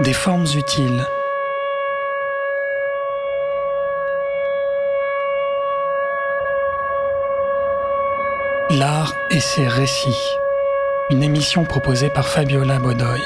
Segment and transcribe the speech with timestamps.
[0.00, 1.06] des formes utiles.
[8.70, 10.38] L'art et ses récits.
[11.10, 13.20] Une émission proposée par Fabiola Bodoy.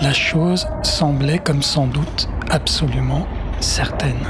[0.00, 3.28] La chose semblait comme sans doute absolument
[3.60, 4.26] certaine.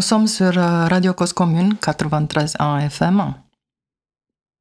[0.00, 3.34] Nous sommes sur euh, Radio Cause Commune 93.1 FM.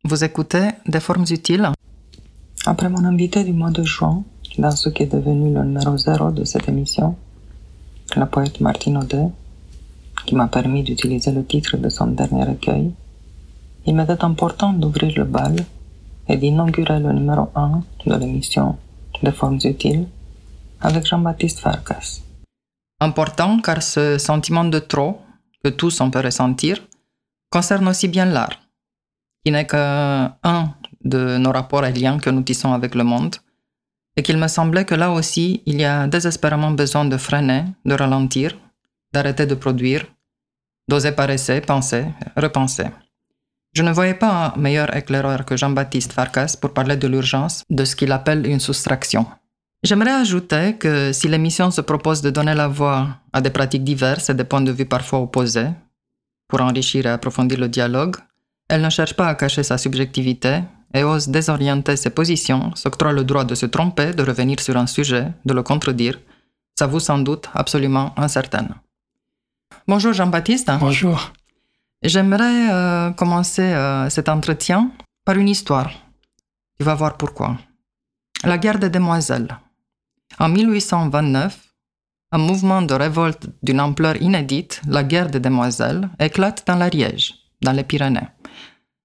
[0.04, 1.70] Vous écoutez Des formes utiles.
[2.66, 4.26] Après mon invité du mois de juin,
[4.58, 7.16] dans ce qui est devenu le numéro zéro de cette émission,
[8.18, 9.30] la poète Martine Audet,
[10.26, 12.92] qui m'a permis d'utiliser le titre de son dernier recueil,
[13.86, 15.56] il m'était important d'ouvrir le bal
[16.28, 18.76] et d'inaugurer le numéro 1 de l'émission
[19.24, 20.06] Des formes utiles
[20.82, 22.20] avec Jean-Baptiste Farkas.
[23.00, 25.22] Important car ce sentiment de trop
[25.64, 26.86] que tous on peut ressentir,
[27.50, 28.60] concerne aussi bien l'art,
[29.44, 33.36] qui n'est qu'un de nos rapports et liens que nous tissons avec le monde,
[34.16, 37.94] et qu'il me semblait que là aussi, il y a désespérément besoin de freiner, de
[37.94, 38.58] ralentir,
[39.14, 40.06] d'arrêter de produire,
[40.88, 42.88] d'oser paresser, penser, repenser.
[43.74, 47.86] Je ne voyais pas un meilleur éclaireur que Jean-Baptiste Farkas pour parler de l'urgence de
[47.86, 49.28] ce qu'il appelle une soustraction.
[49.82, 54.30] J'aimerais ajouter que si l'émission se propose de donner la voix à des pratiques diverses
[54.30, 55.70] et des points de vue parfois opposés,
[56.50, 58.18] pour enrichir et approfondir le dialogue,
[58.68, 60.64] elle ne cherche pas à cacher sa subjectivité
[60.94, 64.88] et ose désorienter ses positions, s'octroie le droit de se tromper, de revenir sur un
[64.88, 66.20] sujet, de le contredire,
[66.78, 68.76] ça vous sans doute absolument incertaine.
[69.88, 70.72] Bonjour Jean-Baptiste.
[70.80, 71.32] Bonjour.
[72.02, 74.92] J'aimerais euh, commencer euh, cet entretien
[75.26, 75.92] par une histoire.
[76.78, 77.58] Tu vas voir pourquoi.
[78.44, 79.50] La guerre des demoiselles.
[80.38, 81.58] En 1829,
[82.32, 87.72] un mouvement de révolte d'une ampleur inédite, la guerre des demoiselles, éclate dans l'Ariège, dans
[87.72, 88.30] les Pyrénées.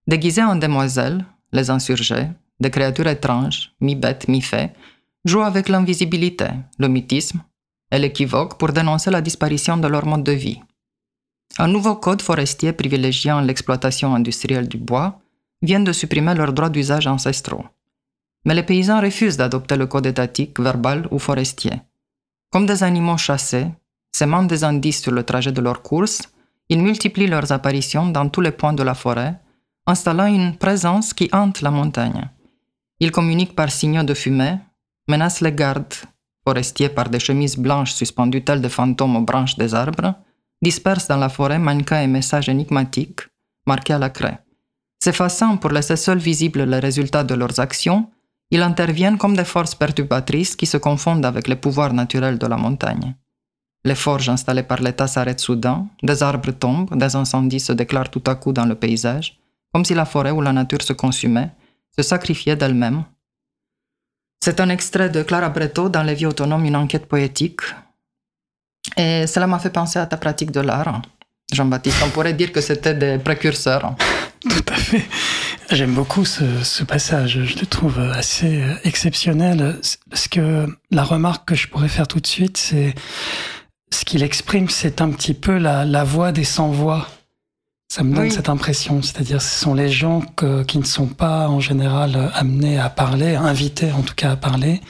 [0.07, 2.29] Déguisés en demoiselles, les insurgés,
[2.61, 4.71] des créatures étranges, mi-bêtes, mi-fées,
[5.25, 6.49] jouent avec l'invisibilité,
[6.79, 7.41] le mythisme
[7.91, 10.61] et l'équivoque pour dénoncer la disparition de leur mode de vie.
[11.59, 15.21] Un nouveau code forestier privilégiant l'exploitation industrielle du bois
[15.63, 17.65] vient de supprimer leurs droits d'usage ancestraux.
[18.45, 21.73] Mais les paysans refusent d'adopter le code étatique, verbal ou forestier.
[22.51, 23.69] Comme des animaux chassés,
[24.15, 26.23] semant des indices sur le trajet de leur course,
[26.69, 29.35] ils multiplient leurs apparitions dans tous les points de la forêt,
[29.87, 32.29] installant une présence qui hante la montagne.
[33.01, 34.59] Ils communiquent par signaux de fumée,
[35.09, 35.95] menacent les gardes,
[36.47, 40.15] forestiers par des chemises blanches suspendues telles des fantômes aux branches des arbres,
[40.63, 43.21] dispersent dans la forêt mannequins et messages énigmatiques,
[43.67, 44.39] marqués à la craie.
[45.03, 48.09] S'effaçant pour laisser seuls visibles les résultats de leurs actions,
[48.55, 52.57] ils interviennent comme des forces perturbatrices qui se confondent avec les pouvoirs naturels de la
[52.57, 53.17] montagne.
[53.85, 58.23] Les forges installées par l'État s'arrêtent soudain, des arbres tombent, des incendies se déclarent tout
[58.29, 59.37] à coup dans le paysage,
[59.73, 61.51] comme si la forêt ou la nature se consumait,
[61.97, 63.03] se sacrifiait d'elle-même.
[64.41, 67.63] C'est un extrait de Clara Breto dans Les Vies autonomes, une enquête poétique.
[68.97, 71.03] Et cela m'a fait penser à ta pratique de l'art.
[71.53, 73.97] Jean-Baptiste, on pourrait dire que c'était des précurseurs.
[74.41, 75.05] Tout à fait.
[75.71, 77.41] J'aime beaucoup ce, passage.
[77.45, 79.79] Je le trouve assez exceptionnel.
[80.11, 82.95] Parce que la remarque que je pourrais faire tout de suite, c'est
[83.91, 87.09] ce qu'il exprime, c'est un petit peu la, voix des sans-voix.
[87.89, 89.03] Ça me donne cette impression.
[89.03, 90.23] C'est-à-dire, ce sont les gens
[90.67, 94.81] qui ne sont pas en général amenés à parler, invités en tout cas à parler,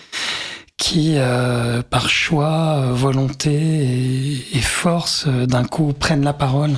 [0.76, 6.72] qui, euh, par choix, volonté et force, d'un coup prennent la parole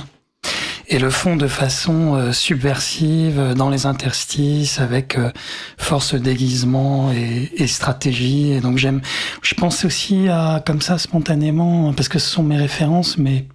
[0.88, 5.30] et le font de façon euh, subversive euh, dans les interstices avec euh,
[5.78, 8.52] force déguisement et, et, stratégie.
[8.52, 9.00] Et donc j'aime,
[9.42, 13.46] je pense aussi à comme ça spontanément parce que ce sont mes références, mais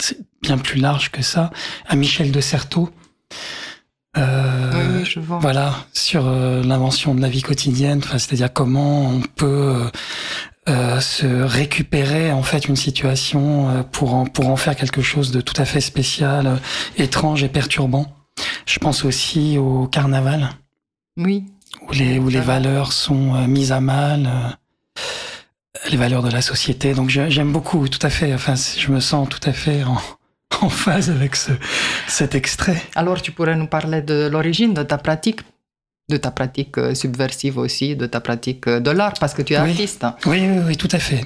[0.00, 1.50] c'est bien plus large que ça,
[1.86, 2.90] à Michel de Certeau.
[4.16, 5.38] Euh, oui, je vois.
[5.38, 9.90] Voilà, sur l'invention de la vie quotidienne, c'est-à-dire comment on peut
[10.68, 15.30] euh, se récupérer en fait une situation euh, pour en, pour en faire quelque chose
[15.30, 16.56] de tout à fait spécial, euh,
[16.96, 18.06] étrange et perturbant.
[18.66, 20.50] Je pense aussi au carnaval.
[21.16, 21.44] Oui.
[21.88, 24.28] Où les, où les valeurs sont mises à mal,
[25.90, 26.92] les valeurs de la société.
[26.92, 28.34] Donc j'aime beaucoup, tout à fait.
[28.34, 29.96] Enfin, je me sens tout à fait en,
[30.60, 31.52] en phase avec ce,
[32.06, 32.82] cet extrait.
[32.94, 35.40] Alors tu pourrais nous parler de l'origine de ta pratique?
[36.08, 39.52] De ta pratique euh, subversive aussi, de ta pratique euh, de l'art, parce que tu
[39.52, 40.06] es artiste.
[40.26, 41.24] Oui, oui, oui, tout à fait.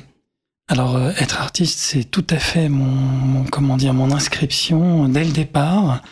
[0.68, 5.30] Alors, euh, être artiste, c'est tout à fait mon, comment dire, mon inscription dès le
[5.30, 6.02] départ.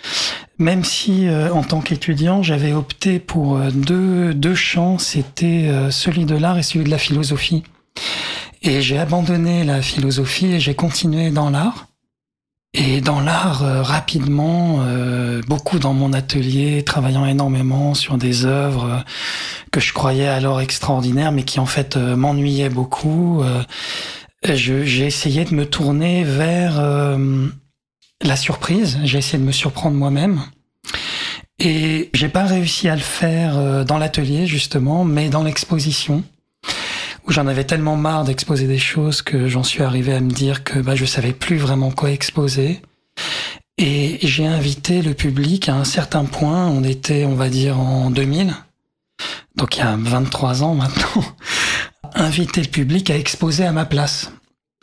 [0.58, 6.36] Même si, euh, en tant qu'étudiant, j'avais opté pour deux, deux champs, c'était celui de
[6.36, 7.64] l'art et celui de la philosophie.
[8.62, 11.86] Et j'ai abandonné la philosophie et j'ai continué dans l'art.
[12.72, 14.84] Et dans l'art, rapidement,
[15.48, 19.04] beaucoup dans mon atelier, travaillant énormément sur des œuvres
[19.72, 23.42] que je croyais alors extraordinaires, mais qui en fait m'ennuyaient beaucoup
[24.42, 27.48] j'ai essayé de me tourner vers euh,
[28.22, 28.98] la surprise.
[29.04, 30.40] J'ai essayé de me surprendre moi-même.
[31.58, 36.24] Et j'ai pas réussi à le faire euh, dans l'atelier, justement, mais dans l'exposition,
[37.26, 40.64] où j'en avais tellement marre d'exposer des choses que j'en suis arrivé à me dire
[40.64, 42.82] que bah, je savais plus vraiment quoi exposer.
[43.78, 48.10] Et j'ai invité le public à un certain point, on était, on va dire, en
[48.10, 48.54] 2000,
[49.56, 51.24] donc il y a 23 ans maintenant,
[52.14, 54.32] inviter le public à exposer à ma place.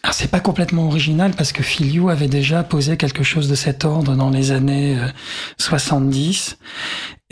[0.04, 3.84] Alors c'est pas complètement original parce que Filiou avait déjà posé quelque chose de cet
[3.84, 4.98] ordre dans les années
[5.58, 6.58] 70.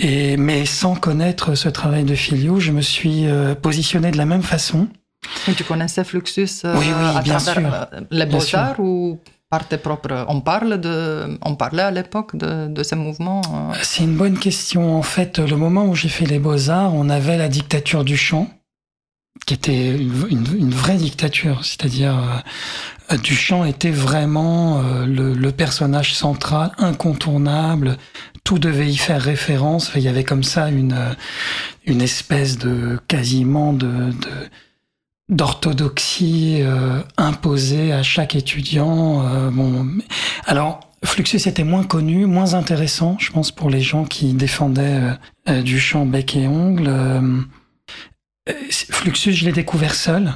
[0.02, 4.18] Euh, Et, mais sans connaître ce travail de Filiou, je me suis euh, positionné de
[4.18, 4.88] la même façon.
[5.48, 9.20] Et tu connaissais Fluxus euh, oui, oui, à bien travers sûr, les beaux-arts ou
[9.50, 10.26] par tes propres...
[10.28, 11.38] On, parle de...
[11.42, 13.42] on parlait à l'époque de, de ces mouvements
[13.82, 14.98] C'est une bonne question.
[14.98, 18.50] En fait, le moment où j'ai fait les beaux-arts, on avait la dictature du chant
[19.46, 22.44] qui était une, une, vraie dictature, c'est-à-dire
[23.12, 27.98] euh, Duchamp était vraiment euh, le, le, personnage central, incontournable.
[28.46, 29.92] Tout devait y faire référence.
[29.96, 31.14] Il y avait comme ça une euh,
[31.86, 34.14] une espèce de quasiment de,
[35.28, 39.52] d'orthodoxie euh, imposée à chaque étudiant.
[39.52, 39.86] bon,
[40.46, 45.02] alors Fluxus était moins connu, moins intéressant, je pense, pour les gens qui défendaient
[45.48, 46.90] Duchamp bec et ongle.
[48.50, 50.34] Euh, Fluxus, je l'ai découvert seul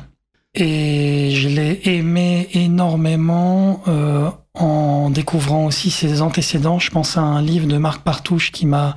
[0.55, 6.79] et je l'ai aimé énormément euh, en découvrant aussi ses antécédents.
[6.79, 8.95] Je pense à un livre de Marc Partouche qui m'a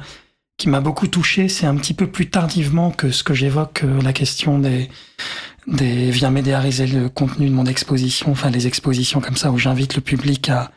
[0.81, 1.49] beaucoup touché.
[1.49, 4.89] C'est un petit peu plus tardivement que ce que j'évoque euh, la question des
[5.69, 9.95] des vient médiariser le contenu de mon exposition, enfin les expositions comme ça où j'invite
[9.95, 10.73] le public à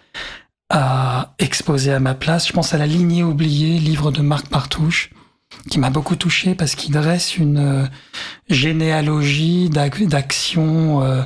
[0.70, 2.48] à exposer à ma place.
[2.48, 5.12] Je pense à la lignée oubliée, livre de Marc Partouche
[5.70, 7.86] qui m'a beaucoup touché parce qu'il dresse une euh,
[8.50, 11.24] généalogie d'actions euh,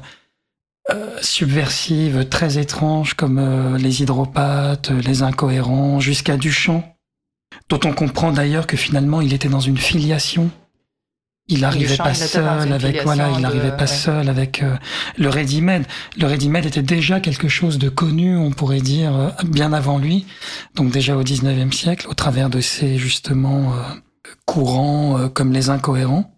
[1.21, 6.83] subversives très étranges comme les hydropathes, les incohérents, jusqu'à Duchamp,
[7.69, 10.49] dont on comprend d'ailleurs que finalement il était dans une filiation.
[11.51, 14.63] Il n'arrivait pas seul avec voilà, il n'arrivait pas seul avec
[15.17, 15.85] le ready-made.
[16.17, 20.27] Le ready-made était déjà quelque chose de connu, on pourrait dire, bien avant lui,
[20.75, 23.73] donc déjà au 19e siècle, au travers de ces justement
[24.45, 26.31] courants euh, comme les incohérents.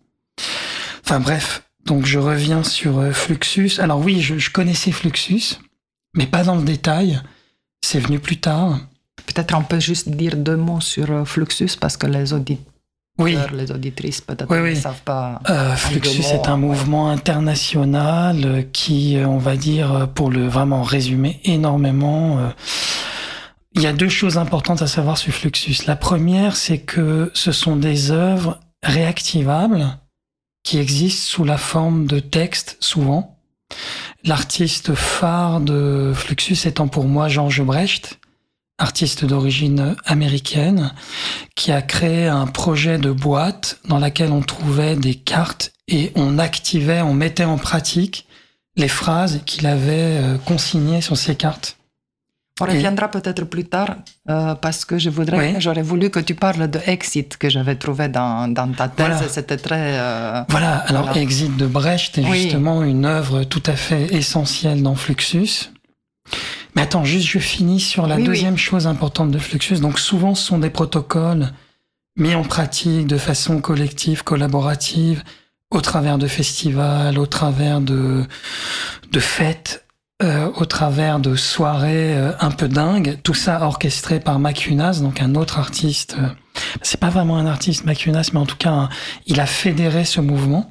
[1.04, 3.80] Enfin bref, donc je reviens sur euh, Fluxus.
[3.80, 5.60] Alors oui, je, connaissais Fluxus,
[6.16, 7.22] mais pas dans le détail.
[7.84, 8.80] C'est venu plus tard.
[9.26, 12.66] Peut-être on peut juste dire deux mots sur euh, Fluxus parce que les auditeurs,
[13.18, 13.38] oui.
[13.54, 15.42] les auditrices peut-être ne savent pas.
[15.76, 22.52] Fluxus est un mouvement international qui, on va dire, pour le vraiment résumer énormément,
[23.74, 25.86] il y a deux choses importantes à savoir sur Fluxus.
[25.88, 29.98] La première, c'est que ce sont des œuvres réactivables
[30.64, 33.38] qui existent sous la forme de textes souvent.
[34.24, 38.20] L'artiste phare de Fluxus étant pour moi Georges Brecht,
[38.78, 40.94] artiste d'origine américaine,
[41.56, 46.38] qui a créé un projet de boîte dans laquelle on trouvait des cartes et on
[46.40, 48.28] activait, on mettait en pratique
[48.76, 51.78] les phrases qu'il avait euh, consignées sur ces cartes.
[52.62, 53.96] On reviendra peut-être plus tard
[54.30, 58.08] euh, parce que je voudrais, j'aurais voulu que tu parles de Exit que j'avais trouvé
[58.08, 59.18] dans, dans ta thèse.
[59.30, 60.00] C'était très.
[60.00, 60.78] Euh, voilà.
[60.88, 65.72] Alors Exit de Brecht est justement une œuvre tout à fait essentielle dans Fluxus.
[66.76, 69.80] Mais attends, juste je finis sur la deuxième chose importante de Fluxus.
[69.80, 71.52] Donc souvent, ce sont des protocoles
[72.18, 75.24] mis en pratique de façon collective, collaborative,
[75.72, 78.26] au travers de festivals, au travers de
[79.12, 79.81] de fêtes
[80.24, 85.20] euh, au travers de soirées euh, un peu dingues, tout ça orchestré par Macunas, donc
[85.20, 86.16] un autre artiste.
[86.20, 86.28] Euh,
[86.84, 88.90] c'est pas vraiment un artiste Macunas, mais en tout cas,
[89.26, 90.70] il a fédéré ce mouvement.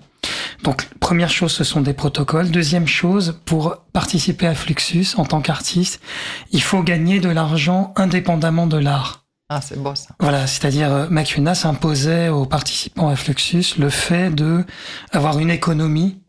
[0.62, 2.50] Donc, première chose, ce sont des protocoles.
[2.50, 6.00] Deuxième chose, pour participer à Fluxus en tant qu'artiste,
[6.52, 9.24] il faut gagner de l'argent indépendamment de l'art.
[9.48, 10.14] Ah, c'est beau ça.
[10.20, 14.64] Voilà, c'est-à-dire Macunas imposait aux participants à Fluxus le fait de
[15.12, 16.20] avoir une économie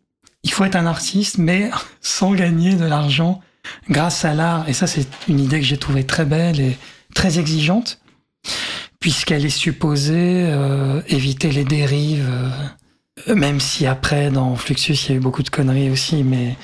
[0.43, 1.69] il faut être un artiste, mais
[2.01, 3.41] sans gagner de l'argent
[3.89, 4.67] grâce à l'art.
[4.67, 6.77] Et ça, c'est une idée que j'ai trouvée très belle et
[7.13, 7.99] très exigeante,
[8.99, 12.29] puisqu'elle est supposée euh, éviter les dérives
[13.27, 16.55] euh, Même si après, dans Fluxus, il y a eu beaucoup de conneries aussi, mais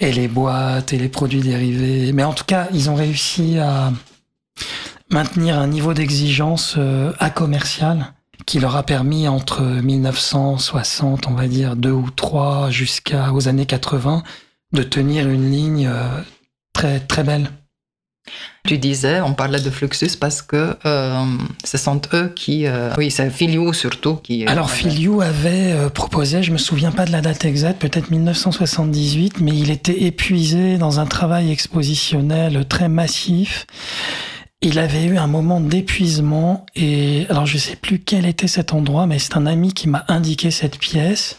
[0.00, 2.12] et les boîtes et les produits dérivés.
[2.12, 3.92] Mais en tout cas, ils ont réussi à
[5.10, 8.12] maintenir un niveau d'exigence euh, à commercial
[8.50, 14.24] qui leur a permis entre 1960, on va dire deux ou trois, jusqu'aux années 80,
[14.72, 16.20] de tenir une ligne euh,
[16.72, 17.48] très très belle.
[18.64, 21.24] Tu disais, on parlait de Fluxus parce que euh,
[21.62, 22.66] ce sont eux qui...
[22.66, 24.44] Euh, oui, c'est Filiou surtout qui...
[24.48, 29.56] Alors Filiou avait proposé, je me souviens pas de la date exacte, peut-être 1978, mais
[29.56, 33.64] il était épuisé dans un travail expositionnel très massif.
[34.62, 39.06] Il avait eu un moment d'épuisement et alors je sais plus quel était cet endroit,
[39.06, 41.38] mais c'est un ami qui m'a indiqué cette pièce.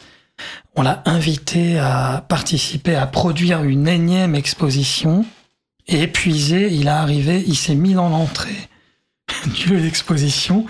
[0.76, 5.24] On l'a invité à participer, à produire une énième exposition.
[5.88, 8.70] Et épuisé, il est arrivé, il s'est mis dans l'entrée
[9.54, 10.66] du lieu d'exposition.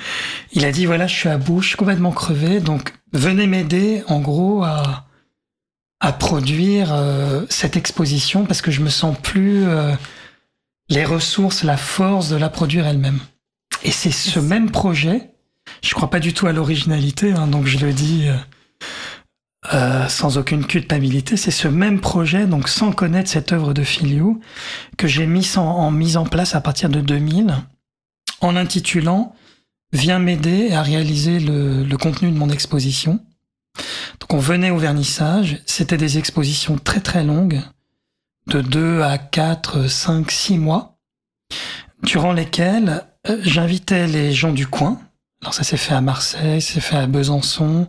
[0.52, 4.04] Il a dit voilà, je suis à bout, je suis complètement crevé, donc venez m'aider,
[4.08, 5.06] en gros, à,
[6.20, 9.94] produire euh, cette exposition parce que je me sens plus euh,
[10.92, 13.20] les ressources, la force de la produire elle-même.
[13.84, 15.32] Et c'est ce même projet.
[15.82, 18.28] Je crois pas du tout à l'originalité, hein, donc je le dis.
[18.28, 18.36] Euh,
[19.74, 24.42] euh, sans aucune culpabilité, c'est ce même projet, donc sans connaître cette œuvre de Filiou,
[24.98, 27.56] que j'ai mis en, mise en place à partir de 2000,
[28.42, 29.36] en l'intitulant
[29.94, 33.20] Viens m'aider à réaliser le, le contenu de mon exposition.
[34.22, 37.62] Donc on venait au vernissage, c'était des expositions très très longues,
[38.48, 40.98] de 2 à 4, 5, 6 mois,
[42.04, 45.00] durant lesquels euh, j'invitais les gens du coin.
[45.42, 47.88] Alors ça s'est fait à Marseille, ça s'est fait à Besançon,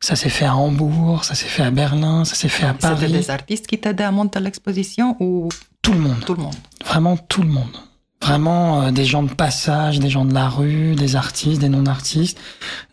[0.00, 2.96] ça s'est fait à Hambourg, ça s'est fait à Berlin, ça s'est fait à Paris.
[3.00, 5.48] C'était des artistes qui t'aidaient à monter l'exposition ou
[5.82, 6.54] tout le monde Tout le monde.
[6.84, 7.76] Vraiment tout le monde.
[8.22, 12.38] Vraiment euh, des gens de passage, des gens de la rue, des artistes, des non-artistes,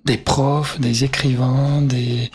[0.06, 2.30] des profs, des écrivains, des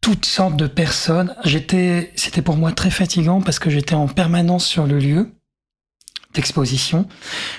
[0.00, 1.34] toutes sortes de personnes.
[1.44, 5.32] J'étais, c'était pour moi très fatigant parce que j'étais en permanence sur le lieu
[6.34, 7.08] d'exposition.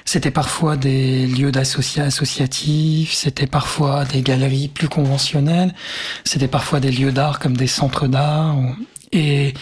[0.06, 5.74] C'était parfois des lieux associatifs, c'était parfois des galeries plus conventionnelles,
[6.24, 8.56] c'était parfois des lieux d'art comme des centres d'art.
[9.12, 9.54] Et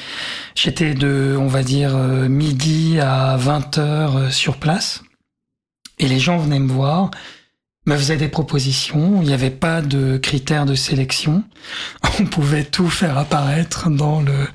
[0.56, 5.02] j'étais de, on va dire, midi à 20 heures sur place.
[5.98, 7.12] Et les gens venaient me voir,
[7.86, 9.22] me faisaient des propositions.
[9.22, 11.44] Il n'y avait pas de critères de sélection.
[12.20, 14.48] On pouvait tout faire apparaître dans le,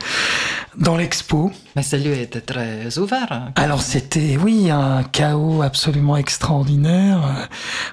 [0.76, 1.52] dans l'expo.
[1.76, 3.30] Mais ce lieu était très ouvert.
[3.30, 7.48] Hein, Alors c'était, oui, un chaos absolument extraordinaire.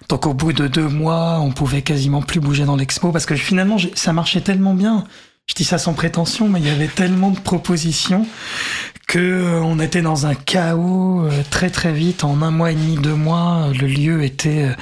[0.10, 3.36] Donc au bout de deux mois, on pouvait quasiment plus bouger dans l'expo parce que
[3.36, 5.04] finalement, ça marchait tellement bien.
[5.48, 8.26] Je dis ça sans prétention, mais il y avait tellement de propositions
[9.08, 12.26] que euh, on était dans un chaos euh, très très vite.
[12.26, 14.74] En un mois et demi, deux mois, le lieu était euh,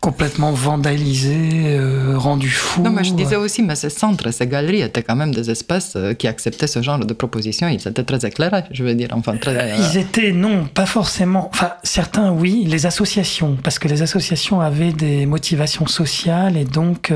[0.00, 1.78] complètement vandalisé,
[2.14, 2.82] rendu fou.
[2.82, 5.96] Non, mais je disais aussi, mais ces centres, ces galeries étaient quand même des espaces
[6.18, 7.68] qui acceptaient ce genre de propositions.
[7.68, 9.08] Ils étaient très éclairés, je veux dire.
[9.12, 11.50] Enfin, très, Ils étaient, non, pas forcément.
[11.52, 17.12] Enfin, certains, oui, les associations, parce que les associations avaient des motivations sociales et donc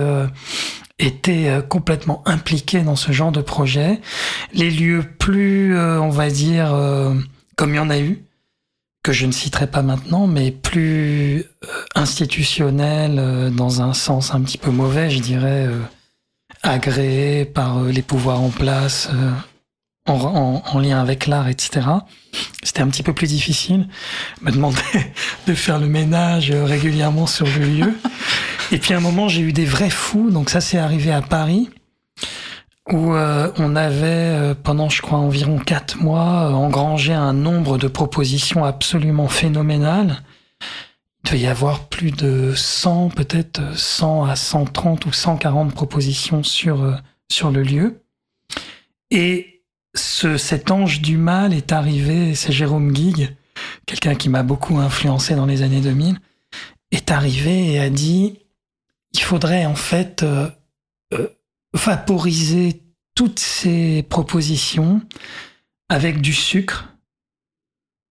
[1.00, 4.00] étaient euh, complètement impliqués dans ce genre de projet.
[4.52, 7.14] Les lieux plus, euh, on va dire, euh,
[7.56, 8.24] comme il y en a eu,
[9.02, 11.44] que je ne citerai pas maintenant, mais plus
[11.94, 15.70] institutionnels dans un sens un petit peu mauvais, je dirais,
[16.62, 19.08] agréés par les pouvoirs en place
[20.06, 21.86] en, lien avec l'art, etc.
[22.62, 23.88] C'était un petit peu plus difficile.
[24.40, 24.80] Me demander
[25.46, 27.98] de faire le ménage régulièrement sur le lieu.
[28.72, 30.30] Et puis à un moment, j'ai eu des vrais fous.
[30.30, 31.70] Donc ça, c'est arrivé à Paris,
[32.90, 37.78] où euh, on avait, euh, pendant je crois environ quatre mois, euh, engrangé un nombre
[37.78, 40.22] de propositions absolument phénoménales.
[41.24, 46.96] Il devait y avoir plus de 100, peut-être 100 à 130 ou 140 propositions sur,
[47.30, 48.02] sur le lieu.
[49.10, 49.49] Et
[49.94, 53.36] ce, cet ange du mal est arrivé, c'est Jérôme Guig,
[53.86, 56.18] quelqu'un qui m'a beaucoup influencé dans les années 2000,
[56.90, 58.38] est arrivé et a dit
[59.12, 60.48] il faudrait en fait euh,
[61.12, 61.28] euh,
[61.72, 62.82] vaporiser
[63.14, 65.02] toutes ces propositions
[65.88, 66.94] avec du sucre,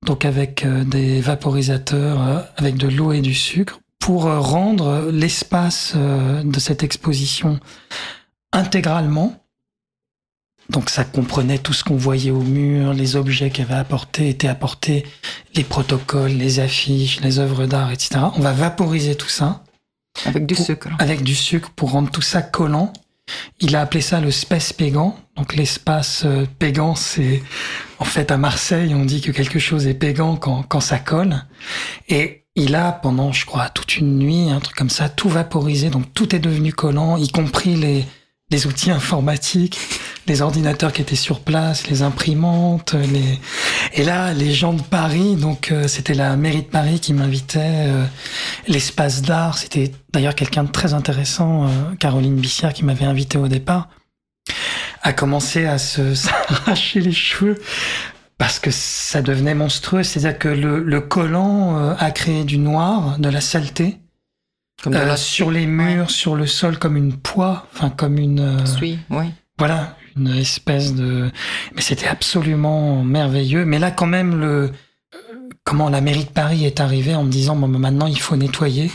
[0.06, 6.60] donc avec euh, des vaporisateurs, avec de l'eau et du sucre, pour rendre l'espace de
[6.60, 7.60] cette exposition
[8.54, 9.39] intégralement.
[10.70, 14.48] Donc ça comprenait tout ce qu'on voyait au mur, les objets qui avaient apporté, étaient
[14.48, 15.06] apportés,
[15.56, 18.22] les protocoles, les affiches, les œuvres d'art, etc.
[18.36, 19.64] On va vaporiser tout ça
[20.26, 20.90] avec du sucre.
[21.00, 22.94] Avec du sucre pour rendre tout ça collant.
[23.60, 25.18] Il a appelé ça le space pégant.
[25.36, 27.44] Donc l'espace euh, pégant, c'est
[28.00, 31.46] en fait à Marseille, on dit que quelque chose est pégant quand, quand ça colle.
[32.10, 35.90] Et il a pendant, je crois, toute une nuit, un truc comme ça, tout vaporisé.
[35.90, 38.06] Donc tout est devenu collant, y compris les
[38.52, 39.80] les outils informatiques,
[40.30, 43.40] les ordinateurs qui étaient sur place, les imprimantes, les...
[43.94, 47.60] et là les gens de Paris, donc euh, c'était la mairie de Paris qui m'invitait,
[47.88, 48.06] euh,
[48.68, 51.70] l'espace d'art, c'était d'ailleurs quelqu'un de très intéressant, euh,
[52.00, 53.90] Caroline Bissière qui m'avait invité au départ,
[55.02, 57.60] a commencé à se s'arracher les cheveux
[58.38, 63.28] parce que ça devenait monstrueux, c'est-à-dire que le, le collant a créé du noir, de
[63.28, 63.98] la saleté
[64.82, 68.18] Comme de euh, la sur les murs, sur le sol, comme une poix, enfin comme
[68.18, 68.40] une.
[68.40, 69.26] euh, suie, oui.
[69.58, 71.32] voilà, une espèce de.
[71.76, 73.66] Mais c'était absolument merveilleux.
[73.66, 74.72] Mais là, quand même, le
[75.64, 78.36] comment la mairie de Paris est arrivée en me disant bon, ben, maintenant il faut
[78.36, 78.92] nettoyer.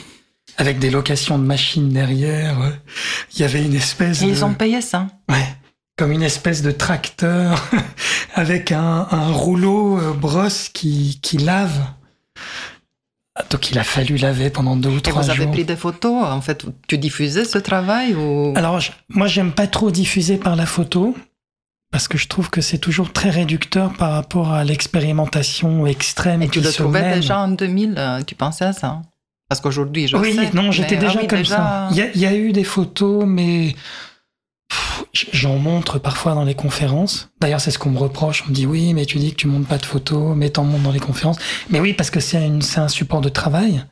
[0.57, 2.57] Avec des locations de machines derrière,
[3.35, 5.09] il y avait une espèce Et de ils ont payé ça.
[5.29, 5.49] ouais,
[5.97, 7.69] comme une espèce de tracteur
[8.35, 11.81] avec un, un rouleau euh, brosse qui qui lave.
[13.51, 15.51] Donc il a fallu laver pendant deux ou Et trois vous avez jours.
[15.53, 18.53] pris des photos, en fait, tu diffusais ce travail ou...
[18.57, 21.17] Alors, je- moi, j'aime pas trop diffuser par la photo
[21.91, 26.47] parce que je trouve que c'est toujours très réducteur par rapport à l'expérimentation extrême Et
[26.49, 27.21] tu qui le se trouvais mène.
[27.21, 29.03] déjà en 2000, euh, tu pensais à ça?
[29.49, 30.51] Parce qu'aujourd'hui, je oui, sais.
[30.55, 31.89] non, j'étais déjà ah oui, comme déjà- ça.
[31.91, 33.75] Il y, a, il y a eu des photos, mais
[35.33, 37.31] j'en montre parfois dans les conférences.
[37.41, 38.45] D'ailleurs, c'est ce qu'on me reproche.
[38.47, 40.65] On me dit oui, mais tu dis que tu montes pas de photos, mais t'en
[40.65, 41.39] montres dans les conférences.
[41.71, 42.39] Mais oui, parce que c'est
[42.77, 43.85] un support de travail.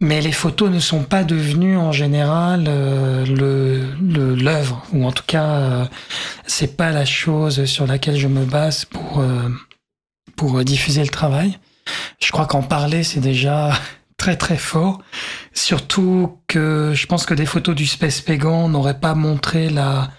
[0.00, 5.22] Mais les photos ne sont pas devenues en général euh, le l'œuvre, ou en tout
[5.26, 5.84] cas, euh,
[6.46, 9.48] c'est pas la chose sur laquelle je me base pour euh,
[10.36, 11.58] pour diffuser le travail.
[12.20, 13.72] Je crois qu'en parler, c'est déjà
[14.16, 15.00] très très fort.
[15.52, 20.10] Surtout que je pense que des photos du Space Pagan n'auraient pas montré la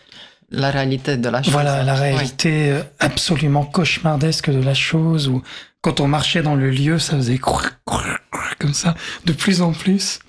[0.52, 1.52] La réalité de la chose.
[1.54, 5.42] voilà la réalité euh, absolument cauchemardesque de la chose où
[5.82, 10.20] quand on marchait dans le lieu, ça faisait comme ça de plus en plus.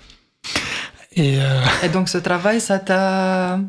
[1.13, 3.59] Et euh, Et donc ce travail, ça t'a,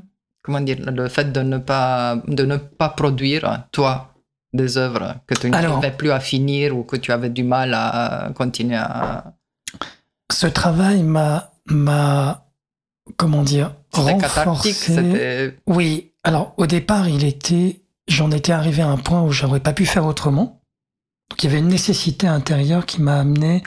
[0.43, 4.15] comment dire, le fait de ne pas, de ne pas produire toi
[4.53, 8.31] des œuvres que tu n'arrivais plus à finir ou que tu avais du mal à
[8.35, 9.33] continuer à.
[10.31, 12.45] ce travail m'a m'a
[13.17, 15.55] comment dire renforcé.
[15.67, 19.73] Oui, alors au départ, il était, j'en étais arrivé à un point où j'aurais pas
[19.73, 20.61] pu faire autrement.
[21.39, 23.63] Il y avait une nécessité intérieure qui m'a amené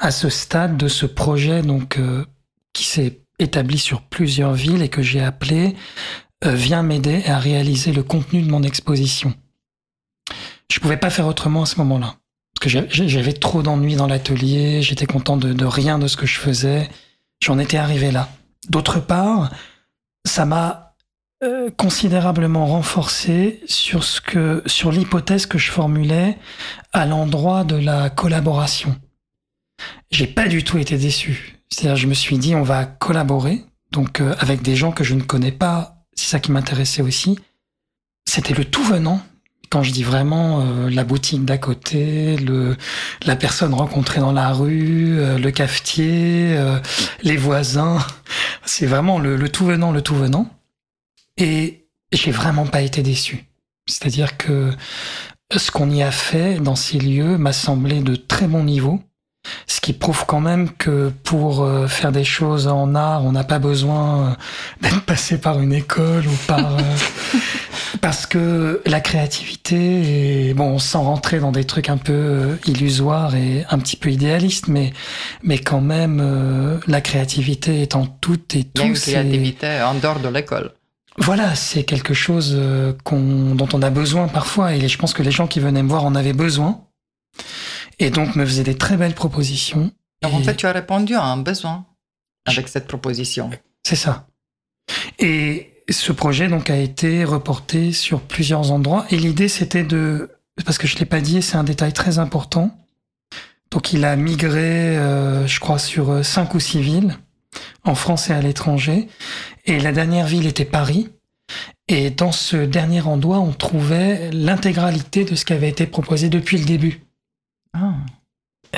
[0.00, 2.24] à ce stade de ce projet donc euh,
[2.72, 5.76] qui s'est établi sur plusieurs villes et que j'ai appelé
[6.44, 9.32] euh, Viens m'aider à réaliser le contenu de mon exposition.
[10.72, 12.16] Je pouvais pas faire autrement à ce moment-là.
[12.54, 16.16] Parce que j'avais- j'avais trop d'ennuis dans l'atelier, j'étais content de, de rien de ce
[16.16, 16.90] que je faisais.
[17.40, 18.28] J'en étais arrivé là.
[18.68, 19.52] D'autre part,
[20.26, 20.89] ça m'a
[21.42, 26.36] euh, considérablement renforcé sur ce que, sur l'hypothèse que je formulais
[26.92, 28.94] à l'endroit de la collaboration.
[30.10, 31.62] J'ai pas du tout été déçu.
[31.70, 35.14] C'est-à-dire, je me suis dit, on va collaborer, donc euh, avec des gens que je
[35.14, 36.04] ne connais pas.
[36.14, 37.38] C'est ça qui m'intéressait aussi.
[38.26, 39.22] C'était le tout venant.
[39.70, 42.76] Quand je dis vraiment euh, la boutique d'à côté, le,
[43.24, 46.54] la personne rencontrée dans la rue, le cafetier,
[47.22, 47.96] les voisins,
[48.66, 50.50] c'est vraiment le tout venant, le tout venant.
[51.40, 53.44] Et j'ai vraiment pas été déçu.
[53.86, 54.70] C'est-à-dire que
[55.56, 59.00] ce qu'on y a fait dans ces lieux m'a semblé de très bon niveau.
[59.66, 63.42] Ce qui prouve quand même que pour euh, faire des choses en art, on n'a
[63.42, 64.34] pas besoin euh,
[64.82, 66.82] d'être passé par une école ou par euh,
[68.02, 73.34] parce que la créativité et bon, sans rentrer dans des trucs un peu euh, illusoires
[73.34, 74.92] et un petit peu idéalistes, mais
[75.42, 79.08] mais quand même euh, la créativité et Il y a une tous.
[79.08, 80.72] et- créativité en dehors de l'école.
[81.20, 85.22] Voilà, c'est quelque chose euh, qu'on, dont on a besoin parfois, et je pense que
[85.22, 86.84] les gens qui venaient me voir en avaient besoin,
[87.98, 89.92] et donc me faisaient des très belles propositions.
[90.22, 91.86] Donc en fait, tu as répondu à un besoin
[92.46, 93.50] avec cette proposition.
[93.84, 94.26] c'est ça.
[95.18, 100.30] Et ce projet donc a été reporté sur plusieurs endroits, et l'idée c'était de,
[100.64, 102.76] parce que je l'ai pas dit, c'est un détail très important.
[103.70, 107.16] Donc il a migré, euh, je crois, sur euh, cinq ou six villes,
[107.84, 109.08] en France et à l'étranger.
[109.66, 111.08] Et la dernière ville était Paris.
[111.88, 116.58] Et dans ce dernier endroit, on trouvait l'intégralité de ce qui avait été proposé depuis
[116.58, 117.02] le début.
[117.74, 117.94] Ah.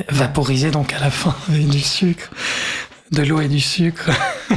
[0.09, 2.31] Vaporisé donc à la fin avec du sucre,
[3.11, 4.11] de l'eau et du sucre.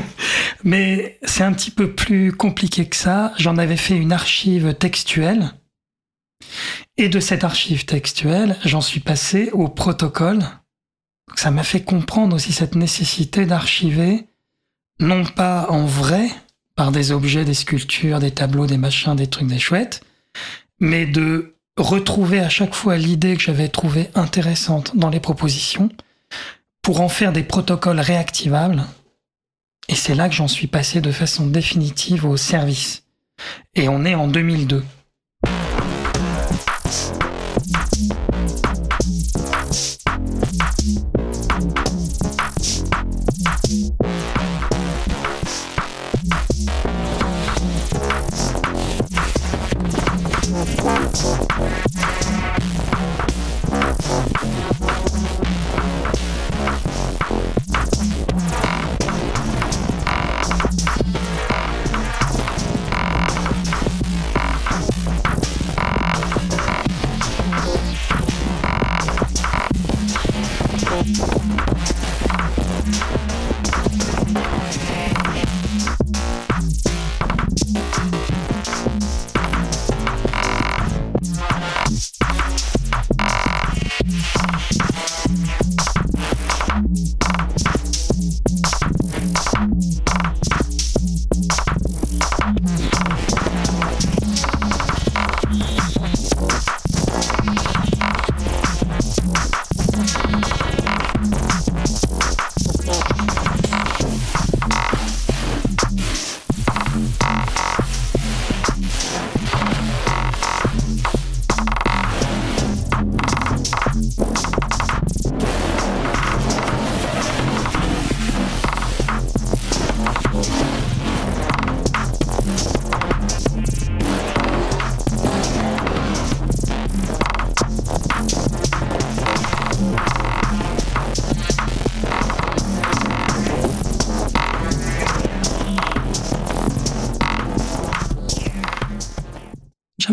[0.63, 3.33] Mais c'est un petit peu plus compliqué que ça.
[3.37, 5.51] J'en avais fait une archive textuelle.
[6.97, 10.39] Et de cette archive textuelle, j'en suis passé au protocole.
[11.33, 14.25] Ça m'a fait comprendre aussi cette nécessité d'archiver,
[14.99, 16.29] non pas en vrai,
[16.75, 20.03] par des objets, des sculptures, des tableaux, des machins, des trucs, des chouettes,
[20.79, 25.89] mais de retrouver à chaque fois l'idée que j'avais trouvée intéressante dans les propositions
[26.81, 28.83] pour en faire des protocoles réactivables.
[29.87, 33.03] Et c'est là que j'en suis passé de façon définitive au service.
[33.73, 34.83] Et on est en 2002.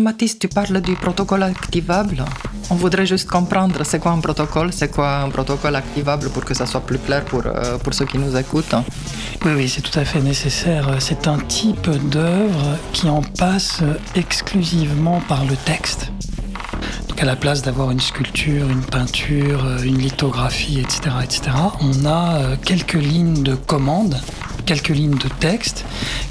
[0.03, 2.25] Jean-Baptiste, tu parles du protocole activable.
[2.69, 6.53] On voudrait juste comprendre c'est quoi un protocole, c'est quoi un protocole activable pour que
[6.53, 8.75] ça soit plus clair pour, euh, pour ceux qui nous écoutent.
[9.45, 10.97] Oui, oui, c'est tout à fait nécessaire.
[10.99, 13.79] C'est un type d'œuvre qui en passe
[14.13, 16.11] exclusivement par le texte.
[17.07, 21.43] Donc à la place d'avoir une sculpture, une peinture, une lithographie, etc., etc.,
[21.79, 24.19] on a euh, quelques lignes de commande,
[24.65, 25.85] quelques lignes de texte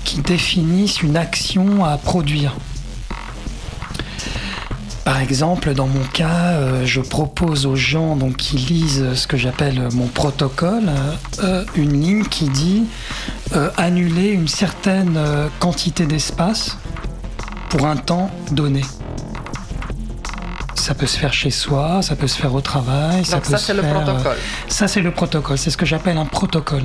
[0.04, 2.54] qui définissent une action à produire.
[5.04, 9.36] Par exemple, dans mon cas, euh, je propose aux gens donc, qui lisent ce que
[9.36, 10.84] j'appelle mon protocole
[11.42, 12.84] euh, une ligne qui dit
[13.56, 15.18] euh, annuler une certaine
[15.58, 16.76] quantité d'espace
[17.68, 18.82] pour un temps donné.
[20.76, 23.24] Ça peut se faire chez soi, ça peut se faire au travail.
[23.24, 24.36] ça, c'est le protocole.
[24.68, 25.58] ça, c'est le protocole.
[25.58, 26.84] C'est ce que j'appelle un protocole.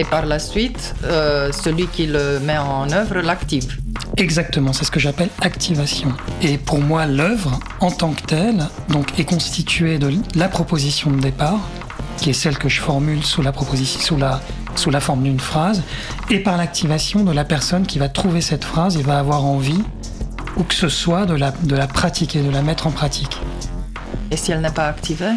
[0.00, 3.76] Et par la suite, celui qui le met en œuvre l'active.
[4.20, 6.12] Exactement, c'est ce que j'appelle activation.
[6.42, 11.18] Et pour moi, l'œuvre, en tant que telle, donc, est constituée de la proposition de
[11.18, 11.58] départ,
[12.18, 14.42] qui est celle que je formule sous la, proposition, sous la,
[14.76, 15.82] sous la forme d'une phrase,
[16.28, 19.82] et par l'activation de la personne qui va trouver cette phrase et va avoir envie,
[20.58, 23.38] ou que ce soit, de la, de la pratiquer, de la mettre en pratique.
[24.30, 25.32] Et si elle n'est pas activée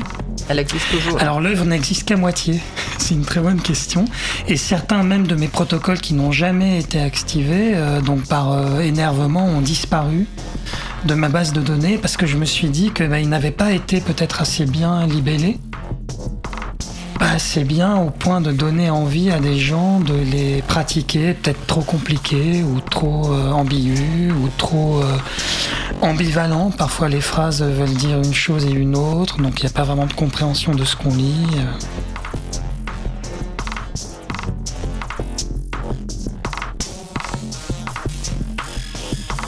[0.50, 2.60] elle existe toujours Alors l'œuvre n'existe qu'à moitié.
[2.98, 4.06] C'est une très bonne question.
[4.48, 8.80] Et certains même de mes protocoles qui n'ont jamais été activés, euh, donc par euh,
[8.80, 10.26] énervement, ont disparu
[11.06, 13.74] de ma base de données parce que je me suis dit qu'ils bah, n'avaient pas
[13.74, 15.58] été peut-être assez bien libellés
[17.24, 21.82] assez bien au point de donner envie à des gens de les pratiquer, peut-être trop
[21.82, 25.18] compliqués ou trop euh, ambigus ou trop euh,
[26.02, 26.72] ambivalents.
[26.72, 29.84] Parfois les phrases veulent dire une chose et une autre, donc il n'y a pas
[29.84, 31.48] vraiment de compréhension de ce qu'on lit.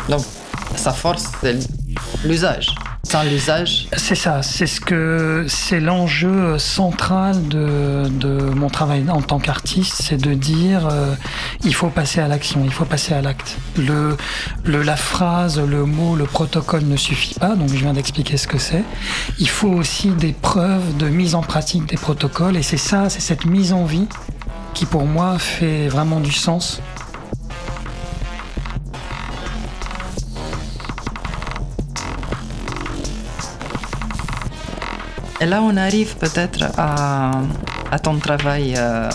[0.07, 0.21] Donc,
[0.75, 1.57] sa force, c'est
[2.23, 2.75] l'usage
[3.96, 8.10] C'est ça, c'est ce que c'est l'enjeu central de,
[8.56, 11.13] mon travail en tant qu'artiste, c'est de dire euh,
[11.63, 13.58] il faut passer à l'action, il faut passer à l'acte.
[13.78, 14.18] Le,
[14.63, 18.48] le, la phrase, le mot, le protocole ne suffit pas, donc je viens d'expliquer ce
[18.48, 18.84] que c'est.
[19.39, 23.22] Il faut aussi des preuves de mise en pratique des protocoles, et c'est ça, c'est
[23.22, 24.08] cette mise en vie
[24.74, 26.82] qui pour moi fait vraiment du sens
[35.45, 37.39] Et là, on arrive peut-être à,
[38.01, 39.12] ton travail euh,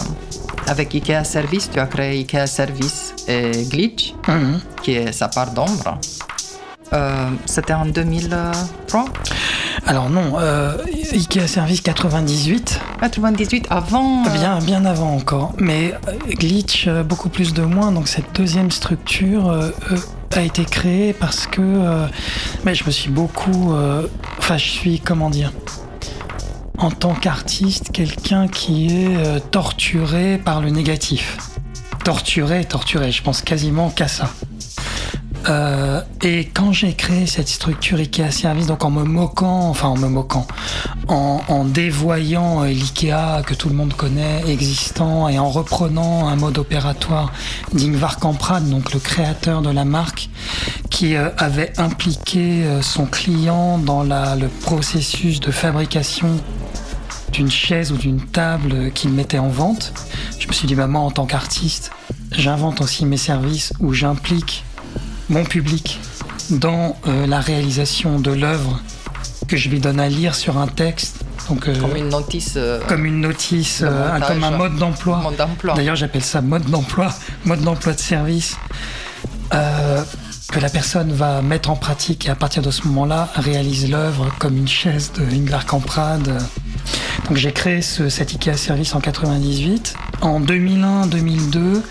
[0.68, 1.68] avec IKEA Service.
[1.68, 4.60] Tu as créé IKEA Service et Glitch, mhm.
[4.80, 5.98] qui est sa part d'ombre.
[6.92, 9.06] Euh, c'était en 2003
[9.88, 10.76] Alors non, euh,
[11.12, 12.80] IKEA Service 98.
[13.00, 15.52] 98 avant Bien, bien avant encore.
[15.58, 15.94] Mais
[16.28, 17.90] Glitch, beaucoup plus de moins.
[17.90, 19.52] Donc cette deuxième structure
[20.36, 22.06] a été créée parce que
[22.64, 23.74] mais je me suis beaucoup...
[24.38, 25.50] Enfin, je suis, comment dire
[26.80, 31.38] en tant qu'artiste quelqu'un qui est euh, torturé par le négatif.
[32.04, 34.30] Torturé, torturé, je pense quasiment qu'à ça.
[35.48, 39.96] Euh, et quand j'ai créé cette structure IKEA Service, donc en me moquant, enfin en
[39.96, 40.46] me moquant,
[41.08, 46.56] en, dévoyant euh, l'IKEA que tout le monde connaît existant et en reprenant un mode
[46.56, 47.32] opératoire
[47.74, 50.30] d'Ingvar Kamprad, donc le créateur de la marque,
[50.88, 56.36] qui avait impliqué son client dans le processus de fabrication
[57.32, 59.92] d'une chaise ou d'une table qu'il mettait en vente.
[60.38, 61.90] Je me suis dit, bah, moi, en tant qu'artiste,
[62.32, 64.64] j'invente aussi mes services où j'implique
[65.28, 66.00] mon public
[66.50, 68.80] dans euh, la réalisation de l'œuvre
[69.46, 71.24] que je lui donne à lire sur un texte.
[71.48, 72.54] Donc, euh, comme une notice.
[72.56, 73.84] Euh, comme une notice,
[74.26, 75.22] comme un mode d'emploi.
[75.74, 77.12] D'ailleurs, j'appelle ça mode d'emploi,
[77.44, 78.56] mode d'emploi de service.
[79.50, 84.32] que la personne va mettre en pratique et à partir de ce moment-là réalise l'œuvre
[84.40, 86.40] comme une chaise de Ingvar Kamprad.
[87.26, 89.94] Donc j'ai créé ce, cet IKEA Service en 98.
[90.20, 91.83] En 2001-2002,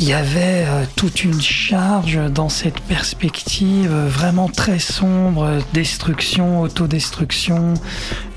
[0.00, 6.60] il y avait euh, toute une charge dans cette perspective euh, vraiment très sombre, destruction,
[6.60, 7.74] autodestruction,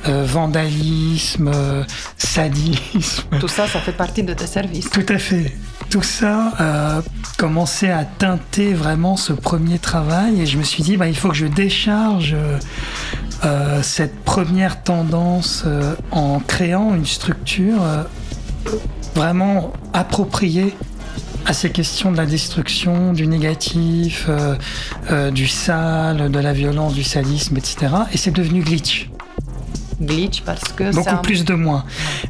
[0.07, 1.51] euh, vandalisme,
[2.17, 3.27] sadisme.
[3.39, 4.89] Tout ça, ça fait partie de tes services.
[4.89, 5.53] Tout à fait.
[5.91, 7.03] Tout ça
[7.37, 11.29] commençait à teinter vraiment ce premier travail et je me suis dit, bah, il faut
[11.29, 12.35] que je décharge
[13.81, 15.65] cette première tendance
[16.11, 17.81] en créant une structure
[19.15, 20.73] vraiment appropriée
[21.45, 24.55] à ces questions de la destruction, du négatif, euh,
[25.11, 27.87] euh, du sale, de la violence, du sadisme, etc.
[28.13, 29.10] Et c'est devenu glitch.
[30.01, 31.85] Glitch parce que beaucoup plus de moi,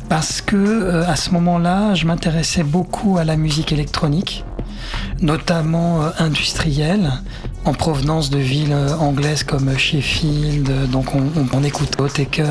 [0.10, 4.43] parce que euh, à ce moment-là, je m'intéressais beaucoup à la musique électronique,
[5.21, 7.12] notamment industrielle,
[7.65, 10.89] en provenance de villes anglaises comme Sheffield.
[10.89, 12.41] Donc on, on, écoute Otek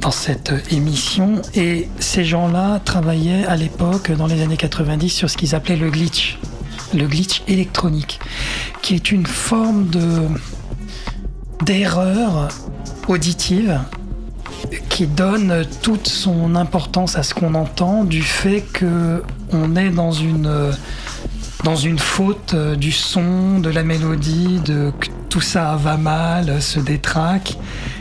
[0.00, 1.42] dans cette émission.
[1.54, 5.90] Et ces gens-là travaillaient à l'époque, dans les années 90, sur ce qu'ils appelaient le
[5.90, 6.38] glitch.
[6.94, 8.20] Le glitch électronique,
[8.82, 10.28] qui est une forme de
[11.62, 12.48] d'erreur
[13.08, 13.80] auditive
[14.88, 20.12] qui donne toute son importance à ce qu'on entend du fait que on est dans
[20.12, 20.72] une
[21.64, 26.78] dans une faute du son, de la mélodie, de que tout ça va mal, se
[26.78, 27.56] détraque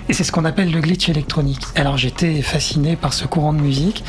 [0.10, 1.62] et c'est ce qu'on appelle le glitch électronique.
[1.76, 4.04] Alors j'étais fasciné par ce courant de musique,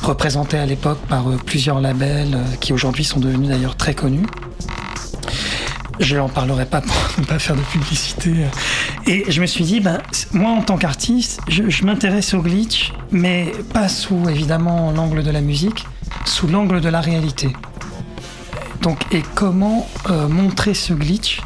[0.00, 4.26] représenté à l'époque par euh, plusieurs labels euh, qui aujourd'hui sont devenus d'ailleurs très connus.
[6.00, 8.32] Je n'en parlerai pas pour ne pas faire de publicité.
[9.06, 9.98] Et je me suis dit, ben,
[10.32, 15.42] moi en tant qu'artiste, je, m'intéresse au glitch, mais pas sous évidemment l'angle de la
[15.42, 15.86] musique,
[16.24, 17.52] sous l'angle de la réalité.
[18.80, 21.40] Donc, et comment euh, montrer ce glitch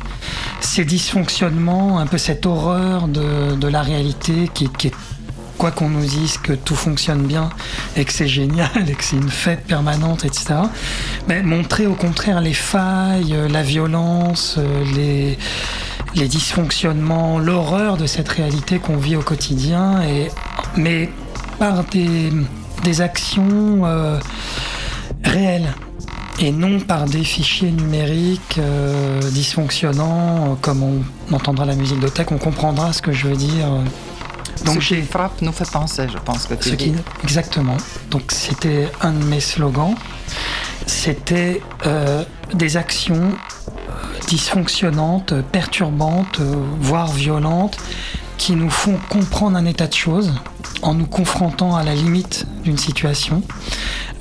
[0.65, 4.95] ces dysfonctionnements, un peu cette horreur de, la réalité qui, est
[5.59, 7.51] quoi qu'on nous dise que tout fonctionne bien
[7.97, 10.55] et que c'est génial et que c'est une fête permanente, etc.
[11.29, 14.59] Mais montrer au contraire les failles, la violence,
[14.95, 15.39] les,
[16.15, 20.29] les dysfonctionnements, l'horreur de cette réalité qu'on vit au quotidien, et,
[20.77, 21.11] mais
[21.59, 22.31] par des,
[22.83, 24.19] des actions euh,
[25.23, 25.73] réelles
[26.41, 32.09] et non par des fichiers numériques euh, dysfonctionnants, euh, comme on entendra la musique de
[32.09, 33.67] tech, on comprendra ce que je veux dire.
[34.65, 37.77] Donc ce qui frappe nous fait penser, je pense que tu ce Qui, exactement.
[38.11, 39.95] Donc c'était un de mes slogans.
[40.87, 43.33] C'était euh, des actions
[44.29, 46.41] dysfonctionnantes, perturbantes,
[46.81, 47.77] voire violentes,
[48.39, 50.33] qui nous font comprendre un état de choses
[50.83, 53.43] en nous confrontant à la limite d'une situation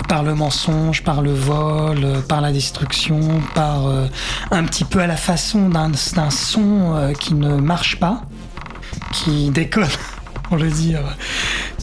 [0.08, 4.08] par le mensonge, par le vol, par la destruction, par euh,
[4.52, 5.92] un petit peu à la façon d'un
[6.30, 8.22] son euh, qui ne marche pas,
[9.12, 9.88] qui déconne,
[10.54, 11.02] pour le dire,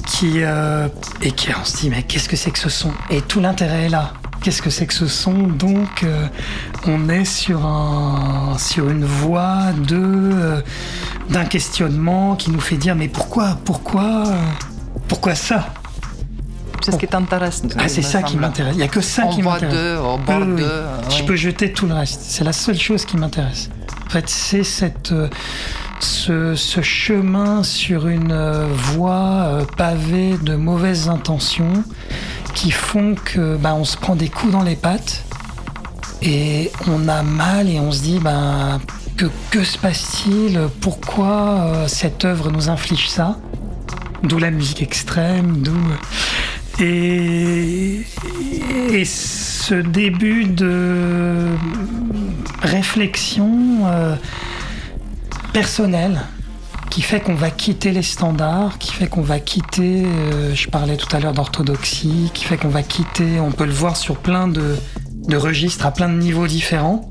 [0.06, 0.87] qui euh,
[1.22, 2.92] et qui on se dit mais qu'est-ce que c'est que ce son?
[3.11, 4.12] Et tout l'intérêt est là.
[4.44, 5.48] Qu'est-ce que c'est que ce son?
[5.48, 6.06] Donc
[6.87, 10.62] on est sur un sur une voie de
[11.30, 14.22] d'un questionnement qui nous fait dire mais pourquoi pourquoi
[15.09, 15.74] pourquoi ça?
[16.80, 17.62] C'est ce qui t'intéresse.
[17.76, 18.74] Ah, c'est ça qui m'intéresse.
[18.74, 19.98] Il n'y a que ça qui m'intéresse.
[19.98, 20.44] bord
[21.11, 22.20] Je peux jeter tout le reste.
[22.22, 23.68] C'est la seule chose qui m'intéresse.
[24.06, 25.28] En fait, c'est cette, euh,
[26.02, 31.84] ce, chemin sur une euh, voie euh, pavée de mauvaises intentions
[32.54, 35.24] qui font que bah, on se prend des coups dans les pattes
[36.22, 38.80] et on a mal et on se dit bah,
[39.16, 40.60] que, que se passe-t-il?
[40.80, 43.38] Pourquoi cette œuvre nous inflige ça?
[44.22, 45.76] D'où la musique extrême, d'où
[46.82, 48.04] et,
[49.04, 51.46] ce début de
[52.62, 54.16] réflexion euh,
[55.52, 56.20] personnelle
[56.90, 60.96] qui fait qu'on va quitter les standards, qui fait qu'on va quitter, euh, je parlais
[60.96, 64.48] tout à l'heure d'orthodoxie, qui fait qu'on va quitter, on peut le voir sur plein
[64.48, 64.76] de,
[65.28, 67.08] de registres, à plein de niveaux différents,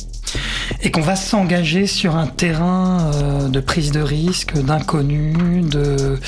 [0.81, 6.19] et qu'on va s'engager sur un terrain euh, de prise de risque, d'inconnu, de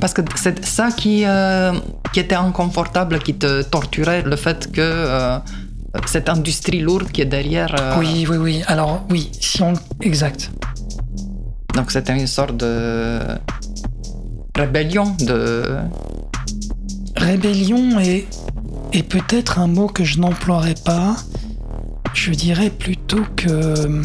[0.00, 1.72] Parce que c'est ça qui, euh,
[2.12, 5.38] qui était inconfortable, qui te torturait, le fait que euh,
[6.06, 7.74] cette industrie lourde qui est derrière.
[7.78, 8.62] euh, Oui, oui, oui.
[8.66, 9.72] Alors oui, si on...
[10.00, 10.50] Exact.
[11.74, 13.18] Donc c'était une sorte de
[14.56, 15.76] rébellion, de.
[17.16, 18.26] Rébellion est,
[18.92, 21.16] est peut-être un mot que je n'emploierais pas.
[22.14, 24.02] Je dirais plutôt que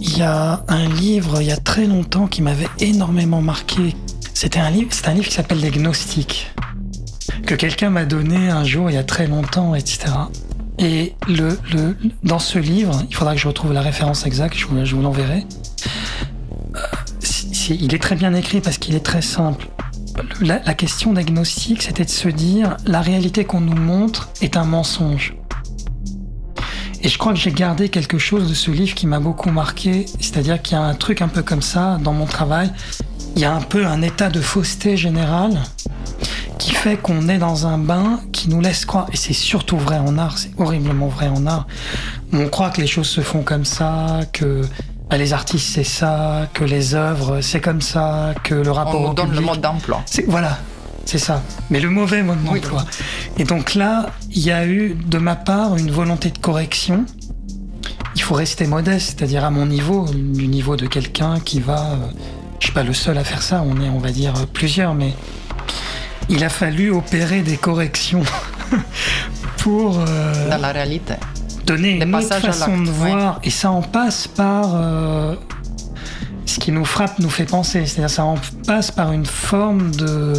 [0.00, 3.94] il y a un livre il y a très longtemps qui m'avait énormément marqué.
[4.36, 6.52] C'était un livre, c'est un livre qui s'appelle Les Gnostiques
[7.46, 10.12] que quelqu'un m'a donné un jour il y a très longtemps, etc.
[10.78, 14.66] Et le, le, dans ce livre, il faudra que je retrouve la référence exacte, je
[14.66, 15.46] vous, je vous l'enverrai.
[16.74, 16.80] Euh,
[17.70, 19.68] il est très bien écrit parce qu'il est très simple.
[20.42, 24.64] La, la question d'agnostic, c'était de se dire la réalité qu'on nous montre est un
[24.64, 25.34] mensonge.
[27.02, 30.04] Et je crois que j'ai gardé quelque chose de ce livre qui m'a beaucoup marqué,
[30.20, 32.70] c'est-à-dire qu'il y a un truc un peu comme ça dans mon travail.
[33.36, 35.60] Il y a un peu un état de fausseté générale
[36.58, 39.98] qui fait qu'on est dans un bain qui nous laisse croire, et c'est surtout vrai
[39.98, 41.66] en art, c'est horriblement vrai en art,
[42.32, 44.62] on croit que les choses se font comme ça, que
[45.10, 49.10] bah, les artistes c'est ça, que les œuvres c'est comme ça, que le rapport On
[49.10, 50.02] au donne le public- mode d'emploi.
[50.28, 50.58] voilà,
[51.04, 51.42] c'est ça.
[51.68, 52.60] Mais le mauvais mode Oui.
[52.60, 52.86] d'emploi.
[53.36, 57.04] Et donc là, il y a eu de ma part une volonté de correction.
[58.16, 61.90] Il faut rester modeste, c'est-à-dire à mon niveau, du niveau de quelqu'un qui va.
[62.60, 63.62] Je suis pas le seul à faire ça.
[63.66, 65.14] On est, on va dire, plusieurs, mais
[66.28, 68.22] il a fallu opérer des corrections
[69.58, 71.14] pour euh, Dans la réalité.
[71.64, 73.40] donner une autre façon de voir.
[73.44, 75.36] Et ça en passe par euh,
[76.46, 77.86] ce qui nous frappe, nous fait penser.
[77.86, 80.32] C'est-à-dire ça en passe par une forme de...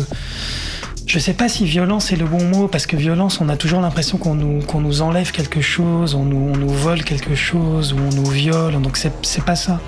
[1.06, 3.80] Je sais pas si violence est le bon mot, parce que violence, on a toujours
[3.80, 7.94] l'impression qu'on nous, qu'on nous enlève quelque chose, on nous, on nous vole quelque chose,
[7.94, 9.80] ou on nous viole, donc c'est c'est pas ça.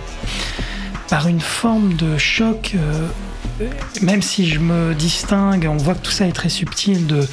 [1.09, 3.07] Par une forme de choc, euh,
[4.01, 7.27] même si je me distingue, on voit que tout ça est très subtil de,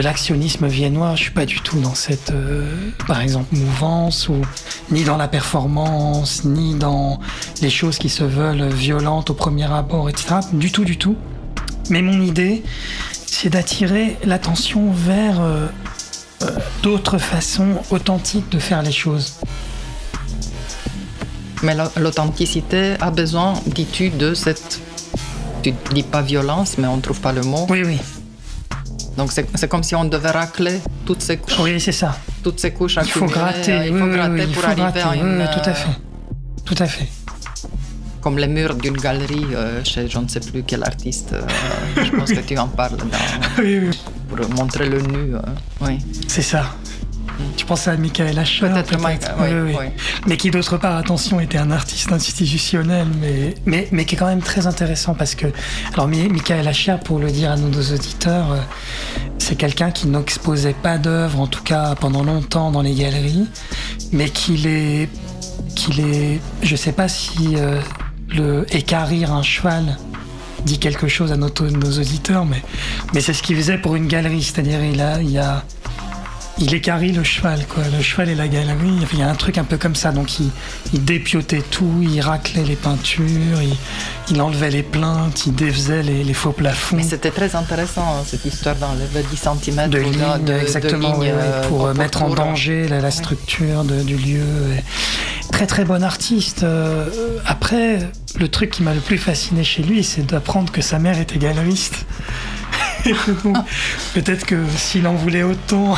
[0.00, 4.42] l'actionnisme viennois, je suis pas du tout dans cette, euh, par exemple, mouvance, ou
[4.90, 7.20] ni dans la performance, ni dans
[7.62, 10.36] les choses qui se veulent violentes au premier abord, etc.
[10.52, 11.16] Du tout, du tout.
[11.90, 12.62] Mais mon idée,
[13.26, 15.68] c'est d'attirer l'attention vers euh,
[16.82, 19.34] d'autres façons authentiques de faire les choses.
[21.64, 24.80] Mais la- l'authenticité a besoin, dis-tu, de cette.
[25.62, 27.66] Tu dis pas violence, mais on trouve pas le mot.
[27.70, 27.98] Oui, oui,
[29.16, 32.18] Donc c'est comme si on devait racler toutes ces couches, oui, c'est ça.
[32.42, 35.00] toutes ces couches Il faut gratter, euh, Il faut oui, gratter oui, pour arriver gratter,
[35.00, 35.38] à une.
[35.40, 35.96] oui, tout à fait.
[36.66, 37.08] Tout à fait.
[38.20, 41.30] Comme les murs d'une galerie euh, chez je ne sais plus quel artiste.
[41.32, 41.42] euh,
[42.04, 43.06] je pense que tu en parles dans-
[43.62, 43.90] Oui, oui,
[44.28, 45.34] pour montrer le nu.
[45.34, 45.40] euh,
[45.82, 45.98] oui.
[46.28, 46.62] c'est ça.
[47.56, 49.86] Tu penses à Michael Asher Peut-être Mike, oui, oui.
[50.26, 54.26] Mais qui d'autre part, attention, était un artiste institutionnel, mais, mais, mais qui est quand
[54.26, 55.46] même très intéressant parce que,
[55.94, 58.58] alors Mi- Michael Asher, pour le dire à nos auditeurs, euh,
[59.38, 63.46] c'est quelqu'un qui n'exposait pas d'œuvres, en tout cas pendant longtemps dans les galeries,
[64.12, 65.08] mais qu'il est,
[65.74, 67.80] qu'il est, je sais pas si euh,
[68.30, 69.96] le écarrir un cheval
[70.64, 72.62] dit quelque chose à nos, nos auditeurs, mais,
[73.12, 75.62] mais c'est ce qu'il faisait pour une galerie, c'est-à-dire il a, il a
[76.58, 77.82] il écarie le cheval, quoi.
[77.96, 80.12] Le cheval et la galerie, il y a un truc un peu comme ça.
[80.12, 80.50] Donc il,
[80.92, 83.76] il dépiotait tout, il raclait les peintures, il,
[84.30, 88.44] il enlevait les plaintes, il défaisait les, les faux plafonds Mais c'était très intéressant cette
[88.44, 93.00] histoire d'enlever 10 cm de lignes, exactement, ouais, ouais, pour euh, mettre en danger la,
[93.00, 94.42] la structure de- du lieu.
[94.78, 94.82] Et
[95.52, 96.62] Très très bon artiste.
[96.64, 97.06] Euh,
[97.46, 97.98] après,
[98.38, 101.38] le truc qui m'a le plus fasciné chez lui, c'est d'apprendre que sa mère était
[101.38, 102.06] galeriste.
[104.14, 105.94] Peut-être que s'il en voulait autant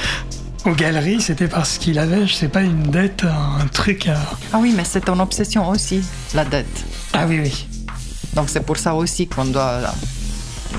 [0.64, 4.18] aux galeries, c'était parce qu'il avait, je sais pas, une dette, un, truc à...
[4.52, 6.02] Ah oui, mais c'est ton obsession aussi,
[6.34, 6.66] la dette.
[7.12, 7.66] Ah oui, oui.
[8.34, 9.80] Donc c'est pour ça aussi qu'on doit...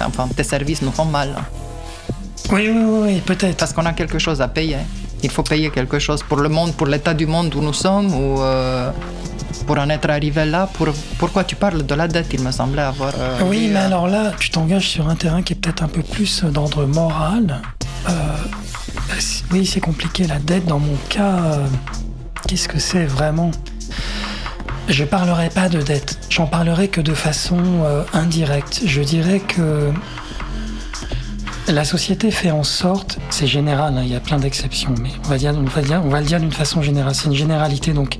[0.01, 1.35] Enfin, tes services nous font mal.
[2.51, 3.57] Oui, oui, oui, oui, peut-être.
[3.57, 4.77] Parce qu'on a quelque chose à payer.
[5.23, 8.13] Il faut payer quelque chose pour le monde, pour l'état du monde où nous sommes,
[8.13, 8.91] ou euh,
[9.65, 10.67] pour en être arrivé là.
[10.73, 10.87] Pour,
[11.17, 12.27] pourquoi tu parles de la dette?
[12.33, 13.13] Il me semblait avoir.
[13.17, 15.87] euh, Oui, mais euh, alors là, tu t'engages sur un terrain qui est peut-être un
[15.87, 17.61] peu plus d'ordre moral.
[18.09, 18.11] Euh,
[19.51, 20.25] oui, c'est compliqué.
[20.27, 21.59] La dette, dans mon cas,
[22.47, 23.51] qu'est-ce que c'est vraiment?
[24.87, 26.17] Je parlerai pas de dette.
[26.29, 27.59] J'en parlerai que de façon
[28.13, 28.81] indirecte.
[28.85, 29.91] Je dirais que
[31.67, 35.29] la société fait en sorte, c'est général, hein, il y a plein d'exceptions, mais on
[35.29, 37.93] va, dire, on, va dire, on va le dire d'une façon générale, c'est une généralité
[37.93, 38.19] donc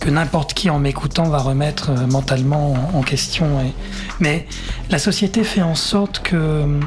[0.00, 3.46] que n'importe qui en m'écoutant va remettre euh, mentalement en, question.
[4.20, 4.46] Mais
[4.90, 6.80] la société fait en sorte que,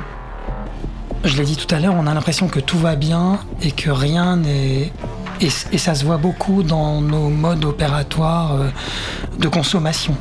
[1.23, 3.89] je l'ai dit tout à l'heure, on a l'impression que tout va bien et que
[3.89, 4.91] rien n'est...
[5.41, 8.67] Et, ça se voit beaucoup dans nos modes opératoires euh,
[9.37, 10.15] de consommation.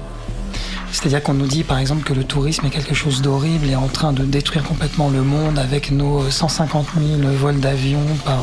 [0.92, 3.88] C'est-à-dire qu'on nous dit par exemple que le tourisme est quelque chose d'horrible et en
[3.88, 6.86] train de détruire complètement le monde avec nos 150
[7.20, 8.40] 000 vols d'avion par,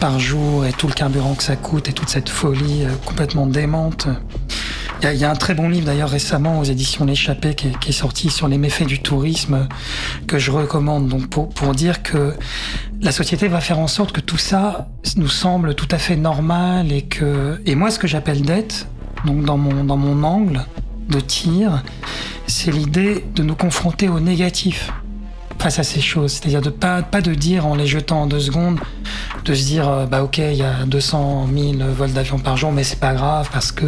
[0.00, 3.46] par jour et tout le carburant que ça coûte et toute cette folie euh, complètement
[3.46, 4.08] démente.
[5.02, 7.92] Il y, a un très bon livre d'ailleurs récemment aux éditions L'échappée qui, qui, est
[7.92, 9.68] sorti sur les méfaits du tourisme
[10.26, 12.32] que je recommande donc pour, pour dire que
[13.02, 16.90] la société va faire en sorte que tout ça nous semble tout à fait normal
[16.90, 18.88] et que et moi ce que j'appelle dette
[19.26, 20.64] donc dans mon dans mon angle
[21.08, 21.82] de tir,
[22.46, 24.90] c'est l'idée de nous confronter au négatif
[25.58, 26.32] face à ces choses.
[26.32, 28.78] C'est-à-dire de pas, pas de dire en les jetant en deux secondes,
[29.44, 32.72] de se dire euh, bah ok il y a 200 000 vols d'avion par jour,
[32.72, 33.86] mais c'est pas grave parce que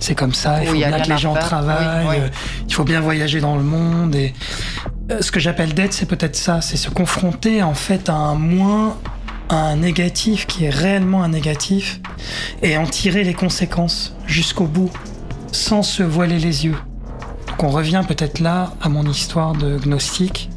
[0.00, 0.62] c'est comme ça.
[0.62, 2.20] Il faut bien que les gens travaillent.
[2.20, 2.28] Euh,
[2.68, 4.14] il faut bien voyager dans le monde.
[4.14, 4.34] Et
[5.10, 8.34] euh, ce que j'appelle dette, c'est peut-être ça, c'est se confronter en fait à un
[8.34, 8.96] moins,
[9.48, 12.00] à un négatif qui est réellement un négatif,
[12.62, 14.90] et en tirer les conséquences jusqu'au bout
[15.54, 16.76] sans se voiler les yeux.
[17.48, 20.50] Donc on revient peut-être là à mon histoire de gnostique,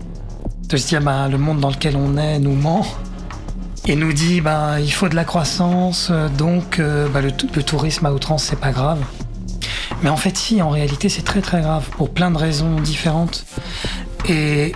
[0.68, 2.86] de se dire bah, le monde dans lequel on est nous ment
[3.86, 8.12] et nous dit bah, il faut de la croissance, donc euh, bah, le, tourisme à
[8.12, 9.00] outrance c'est pas grave.
[10.04, 13.45] Mais en fait si, en réalité c'est très très grave pour plein de raisons différentes.
[14.28, 14.74] Et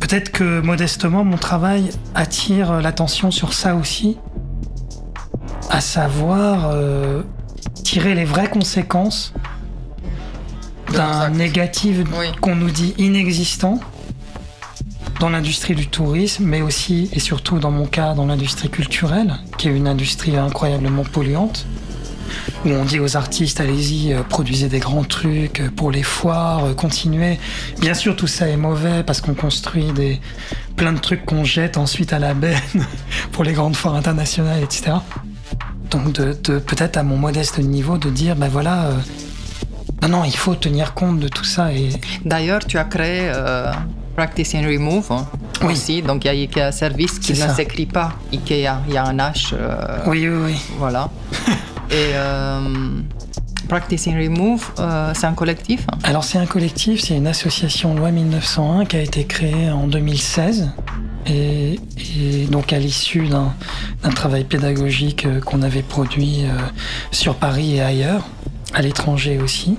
[0.00, 4.16] peut-être que modestement mon travail attire l'attention sur ça aussi,
[5.70, 7.22] à savoir euh,
[7.84, 9.34] tirer les vraies conséquences
[10.98, 11.98] d'un négatif
[12.40, 13.78] qu'on nous dit inexistant
[15.20, 19.68] dans l'industrie du tourisme, mais aussi et surtout dans mon cas dans l'industrie culturelle, qui
[19.68, 21.66] est une industrie incroyablement polluante,
[22.64, 26.74] où on dit aux artistes allez-y, euh, produisez des grands trucs pour les foires, euh,
[26.74, 27.38] continuez.
[27.80, 30.20] Bien sûr, tout ça est mauvais parce qu'on construit des
[30.74, 32.58] plein de trucs qu'on jette ensuite à la benne
[33.32, 34.96] pour les grandes foires internationales, etc.
[35.90, 38.86] Donc de, peut-être à mon modeste niveau de dire ben voilà.
[38.86, 38.98] Euh,
[40.02, 41.72] non, non, il faut tenir compte de tout ça.
[41.72, 41.90] Et...
[42.24, 43.72] D'ailleurs, tu as créé euh,
[44.16, 45.26] Practice and Remove hein,
[45.62, 45.72] oui.
[45.72, 46.02] aussi.
[46.02, 48.80] Donc, il y a IKEA Service qui ne s'écrit pas IKEA.
[48.86, 49.54] Il y a un H.
[49.54, 50.56] Euh, oui, oui, oui.
[50.78, 51.10] Voilà.
[51.90, 52.60] et euh,
[53.68, 54.70] Practice and Remove,
[55.14, 55.98] c'est un collectif hein?
[56.04, 60.70] Alors, c'est un collectif, c'est une association loi 1901 qui a été créée en 2016.
[61.26, 61.78] Et,
[62.16, 63.52] et, donc à l'issue d'un
[64.14, 66.44] travail pédagogique qu'on avait produit
[67.10, 68.24] sur Paris et ailleurs,
[68.74, 69.76] à l'étranger aussi.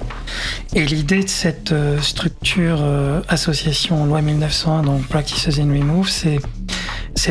[0.73, 6.39] Et l'idée de cette euh, structure euh, association loi 1901, donc Practices in Remove, c'est,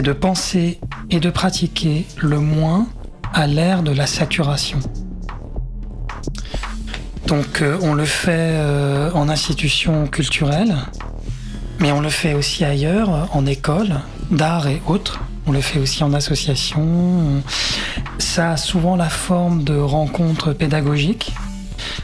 [0.03, 0.79] de penser
[1.11, 2.87] et de pratiquer le moins
[3.33, 4.79] à l'ère de la saturation.
[7.27, 8.61] Donc euh, on le fait
[9.15, 10.77] en institution culturelle,
[11.81, 14.01] mais on le fait aussi ailleurs, en école,
[14.31, 15.21] d'art et autres.
[15.47, 17.43] On le fait aussi en association.
[18.19, 21.33] Ça a souvent la forme de rencontres pédagogiques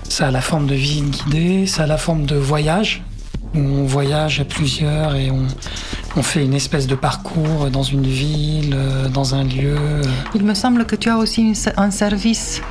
[0.08, 3.02] ça a la forme de visite guidée, ça a la forme de voyage,
[3.54, 5.46] où on voyage à plusieurs et on,
[6.22, 9.76] fait une espèce de parcours dans une ville, euh, dans un lieu.
[10.36, 12.62] Il me semble que tu as aussi un service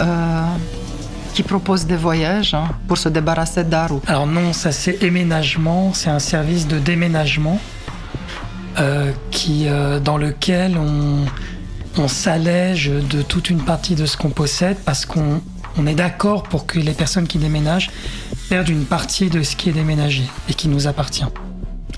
[0.00, 0.44] euh,
[1.32, 3.90] qui propose des voyages hein, pour se débarrasser d'art.
[4.08, 7.60] Alors non, ça c'est éménagement, c'est un service de déménagement
[8.80, 9.66] euh, qui,
[10.02, 11.24] dans lequel on,
[11.98, 15.40] on s'allège de toute une partie de ce qu'on possède parce qu'on
[15.78, 17.90] on est d'accord pour que les personnes qui déménagent
[18.48, 21.24] perdent une partie de ce qui est déménagé et qui nous appartient.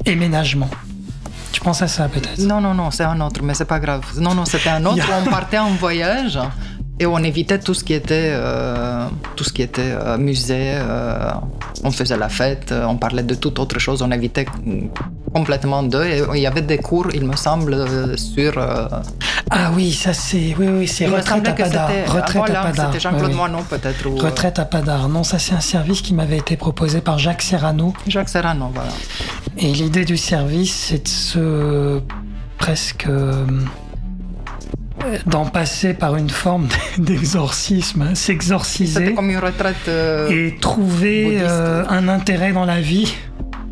[0.06, 0.70] Éménagement.
[1.52, 2.40] Tu penses à ça peut-être?
[2.40, 4.02] Non, non, non, c'est un autre, mais c'est pas grave.
[4.18, 5.04] Non, non, c'était un autre.
[5.26, 6.38] on partait en voyage
[6.98, 10.74] et on évitait tout ce qui était, euh, tout ce qui était euh, musée.
[10.74, 11.30] Euh,
[11.82, 14.46] on faisait la fête, on parlait de toute autre chose, on évitait
[15.32, 16.04] complètement d'eux.
[16.04, 18.54] Et il y avait des cours, il me semble, sur.
[19.50, 20.54] Ah oui, ça c'est.
[20.58, 21.90] Oui, oui, c'est retraite à Padar.
[22.06, 22.86] Retraite à Padar.
[22.86, 24.08] C'était Jean-Claude Moinon peut-être.
[24.08, 25.08] Retraite à Padar.
[25.08, 27.92] Non, ça c'est un service qui m'avait été proposé par Jacques Serrano.
[28.06, 28.90] Jacques Serrano, voilà.
[29.58, 32.00] Et l'idée du service, c'est de se
[32.58, 33.06] presque
[35.26, 36.68] d'en passer par une forme
[36.98, 43.14] d'exorcisme, s'exorciser comme une retraite euh, et trouver euh, un intérêt dans la vie.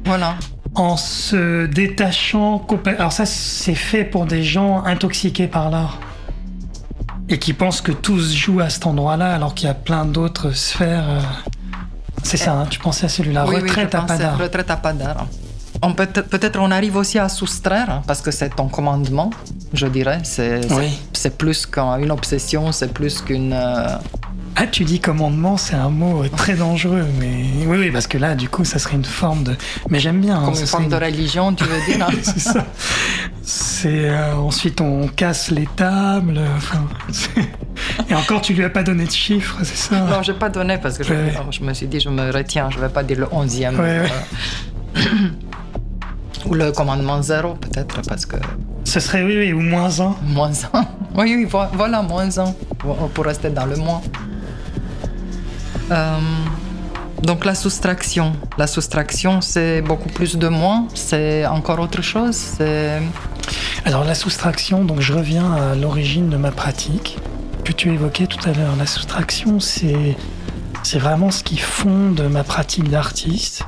[0.05, 0.37] Voilà.
[0.75, 2.67] En se détachant
[2.99, 6.01] Alors ça, c'est fait pour des gens intoxiqués par l'art
[7.29, 10.05] et qui pensent que tout se joue à cet endroit-là, alors qu'il y a plein
[10.05, 11.09] d'autres sphères.
[11.09, 11.21] Euh.
[12.23, 14.39] C'est ça, hein, tu pensais à celui-là, retraite, à Padar.
[14.39, 15.27] retraite à Padar
[15.91, 19.31] peut-être on arrive aussi à soustraire, hein, parce que c'est ton commandement,
[19.73, 20.21] je dirais.
[20.25, 23.53] C'est plus qu'une obsession, c'est plus qu'une.
[23.53, 23.97] Euh,
[24.55, 28.35] Ah, tu dis commandement, c'est un mot très dangereux, mais oui, oui, parce que là,
[28.35, 29.57] du coup, ça serait une forme de.
[29.89, 30.43] Mais j'aime bien.
[30.45, 32.67] Comme une forme de religion, tu veux dire C'est ça.
[33.43, 36.41] C'est euh, ensuite on casse les tables.
[36.57, 36.85] Enfin,
[38.09, 40.01] et encore, tu lui as pas donné de chiffres, c'est ça?
[40.01, 41.15] Non, j'ai pas donné parce que je,
[41.51, 43.81] je, me suis dit, je me retiens, je vais pas dire le onzième.
[43.81, 44.03] Ouais,
[46.47, 48.37] Ou le commandement zéro, peut-être, parce que.
[48.85, 50.15] Ce serait oui, oui, ou moins un.
[50.23, 50.85] Moins un.
[51.15, 54.03] Oui, oui, voilà, moins un, pour rester dans le moins.
[55.93, 56.19] Euh,
[57.23, 58.33] donc la soustraction.
[58.59, 62.59] La soustraction, c'est beaucoup plus de moins, c'est encore autre chose.
[63.85, 67.19] Alors la soustraction, donc je reviens à l'origine de ma pratique
[67.65, 68.75] que tu évoquais tout à l'heure.
[68.77, 70.17] La soustraction, c'est
[70.99, 73.65] vraiment ce qui fonde ma pratique d'artiste.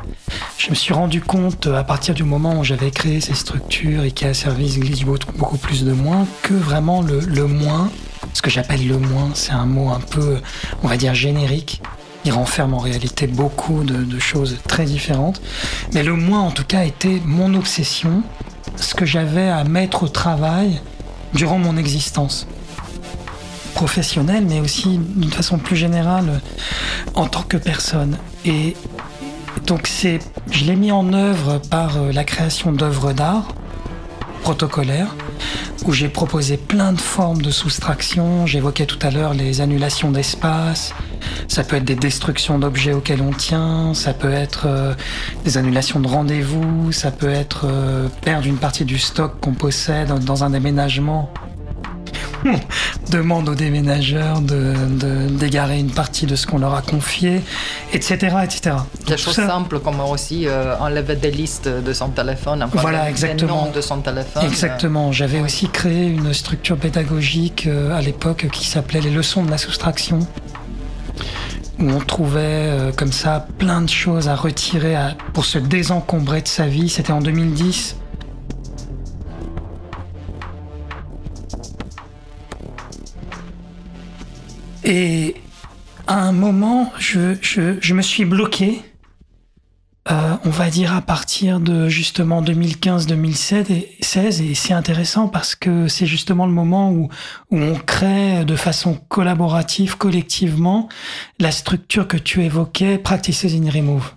[0.58, 4.10] Je me suis rendu compte à partir du moment où j'avais créé ces structures et
[4.10, 5.04] qui a servi
[5.36, 7.90] beaucoup plus de moins que vraiment le, le moins.
[8.32, 10.40] Ce que j'appelle le moins, c'est un mot un peu,
[10.82, 11.82] on va dire, générique
[12.24, 15.40] il renferme en réalité beaucoup de, choses très différentes.
[15.92, 18.22] Mais le moins, en tout cas, était mon obsession,
[18.76, 20.80] ce que j'avais à mettre au travail
[21.34, 22.46] durant mon existence
[23.74, 26.40] professionnelle, mais aussi d'une façon plus générale
[27.14, 28.18] en tant que personne.
[28.44, 28.76] Et
[29.66, 30.20] donc c'est,
[30.50, 33.48] je l'ai mis en œuvre par euh, la création d'œuvres d'art
[34.42, 35.14] protocolaires
[35.86, 38.46] où j'ai proposé plein de formes de soustraction.
[38.46, 40.94] J'évoquais tout à l'heure les annulations d'espace,
[41.48, 44.94] ça peut être des destructions d'objets auxquels on tient, ça peut être euh,
[45.44, 50.12] des annulations de rendez-vous, ça peut être euh, perdre une partie du stock qu'on possède
[50.24, 51.30] dans un déménagement.
[53.10, 54.74] demande aux déménageurs de,
[55.28, 57.40] d'égarer une partie de ce qu'on leur a confié,
[57.92, 58.36] etc.
[58.44, 58.76] etc.
[59.06, 63.70] Des choses simples comme aussi euh, enlever des listes de son téléphone, voilà, exactement.
[63.74, 64.44] de son téléphone.
[64.44, 65.10] Exactement.
[65.12, 70.18] J'avais aussi créé une structure pédagogique à l'époque qui s'appelait les leçons de la soustraction
[71.84, 74.96] où on trouvait euh, comme ça plein de choses à retirer
[75.32, 76.88] pour se désencombrer de sa vie.
[76.88, 77.96] C'était en 2010.
[84.84, 85.36] Et
[86.06, 88.82] à un moment, je, je me suis bloqué
[90.10, 96.06] euh, on va dire à partir de justement 2015-2016 et c'est intéressant parce que c'est
[96.06, 97.08] justement le moment où,
[97.50, 100.88] où on crée de façon collaborative, collectivement,
[101.38, 104.12] la structure que tu évoquais, Practices in Remove.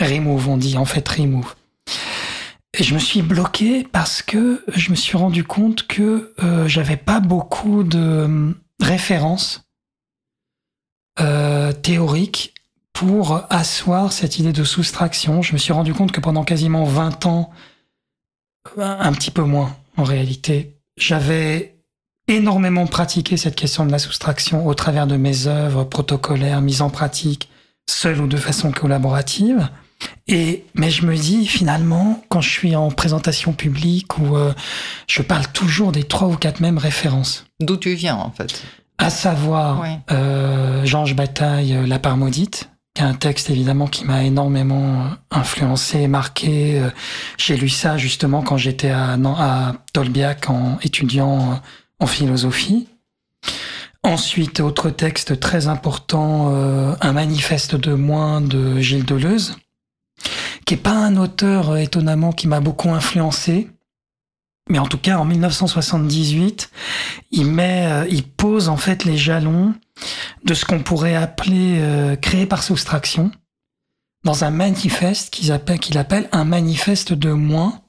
[0.00, 1.54] Remove, on dit en fait Remove.
[2.78, 6.96] Et je me suis bloqué parce que je me suis rendu compte que euh, j'avais
[6.96, 9.64] pas beaucoup de euh, références
[11.18, 12.54] euh, théoriques
[13.00, 15.40] pour asseoir cette idée de soustraction.
[15.40, 17.50] Je me suis rendu compte que pendant quasiment 20 ans,
[18.76, 21.78] un petit peu moins en réalité, j'avais
[22.28, 26.90] énormément pratiqué cette question de la soustraction au travers de mes œuvres protocolaires mises en
[26.90, 27.48] pratique,
[27.88, 29.70] seul ou de façon collaborative.
[30.28, 34.52] Et mais je me dis finalement, quand je suis en présentation publique où euh,
[35.06, 37.46] je parle toujours des trois ou quatre mêmes références.
[37.60, 38.62] D'où tu viens en fait?
[38.98, 42.68] À savoir euh, Georges Bataille, La part maudite,
[43.02, 46.80] un texte évidemment qui m'a énormément influencé, marqué.
[46.80, 46.90] Euh,
[47.36, 49.16] j'ai lu ça justement quand j'étais à,
[49.92, 51.60] Tolbiac en étudiant
[51.98, 52.88] en philosophie.
[54.02, 59.56] Ensuite, autre texte très important, euh, Un manifeste de moins de Gilles Deleuze,
[60.64, 63.68] qui est pas un auteur euh, étonnamment qui m'a beaucoup influencé,
[64.70, 66.70] mais en tout cas en 1978,
[67.32, 69.74] il met, il pose en fait les jalons
[70.44, 73.30] de ce qu'on pourrait appeler euh, créer par soustraction
[74.24, 77.80] dans un manifeste qu'il appelle, un manifeste de moins,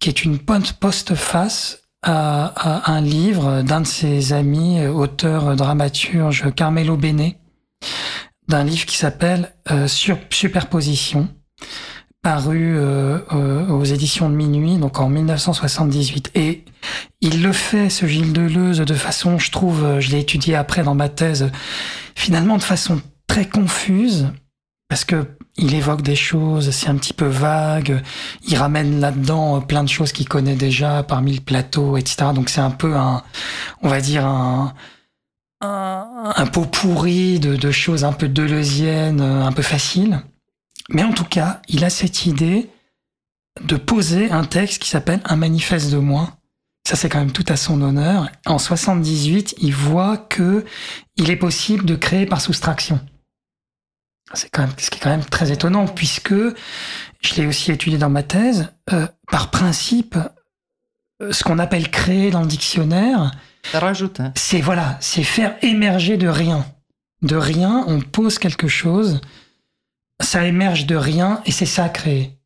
[0.00, 6.52] qui est une postface à, à un livre d'un de ses amis, euh, auteur dramaturge
[6.54, 7.34] Carmelo Bene,
[8.48, 11.28] d'un livre qui s'appelle euh, Superposition,
[12.22, 12.78] paru
[13.70, 16.32] aux éditions de Minuit, donc en 1978.
[16.34, 16.64] Et
[17.20, 20.82] il le fait, ce Gilles Deleuze, de façon, je trouve, euh, je l'ai étudié après
[20.82, 21.50] dans ma thèse,
[22.14, 24.28] finalement de façon très confuse,
[24.88, 28.02] parce que il évoque des choses, c'est un petit peu vague,
[28.46, 32.28] il ramène là-dedans euh, plein de choses qu'il connaît déjà parmi le plateau, etc.
[32.34, 33.22] Donc c'est un peu un,
[33.82, 34.72] on va dire un,
[35.60, 40.22] un, pot pourri de, de, choses un peu deleuziennes, euh, un peu faciles.
[40.92, 42.68] Mais en tout cas, il a cette idée
[43.62, 46.36] de poser un texte qui s'appelle Un manifeste de moi,
[46.86, 48.28] ça c'est quand même tout à son honneur.
[48.46, 50.64] En 78, il voit que
[51.16, 53.00] il est possible de créer par soustraction.
[54.34, 57.98] C'est quand même ce qui est quand même très étonnant puisque je l'ai aussi étudié
[57.98, 58.72] dans ma thèse.
[58.92, 60.16] Euh, par principe,
[61.22, 63.32] euh, ce qu'on appelle créer dans le dictionnaire,
[63.74, 64.32] hein.
[64.36, 66.64] c'est voilà, c'est faire émerger de rien.
[67.22, 69.20] De rien, on pose quelque chose,
[70.20, 72.38] ça émerge de rien et c'est ça créer.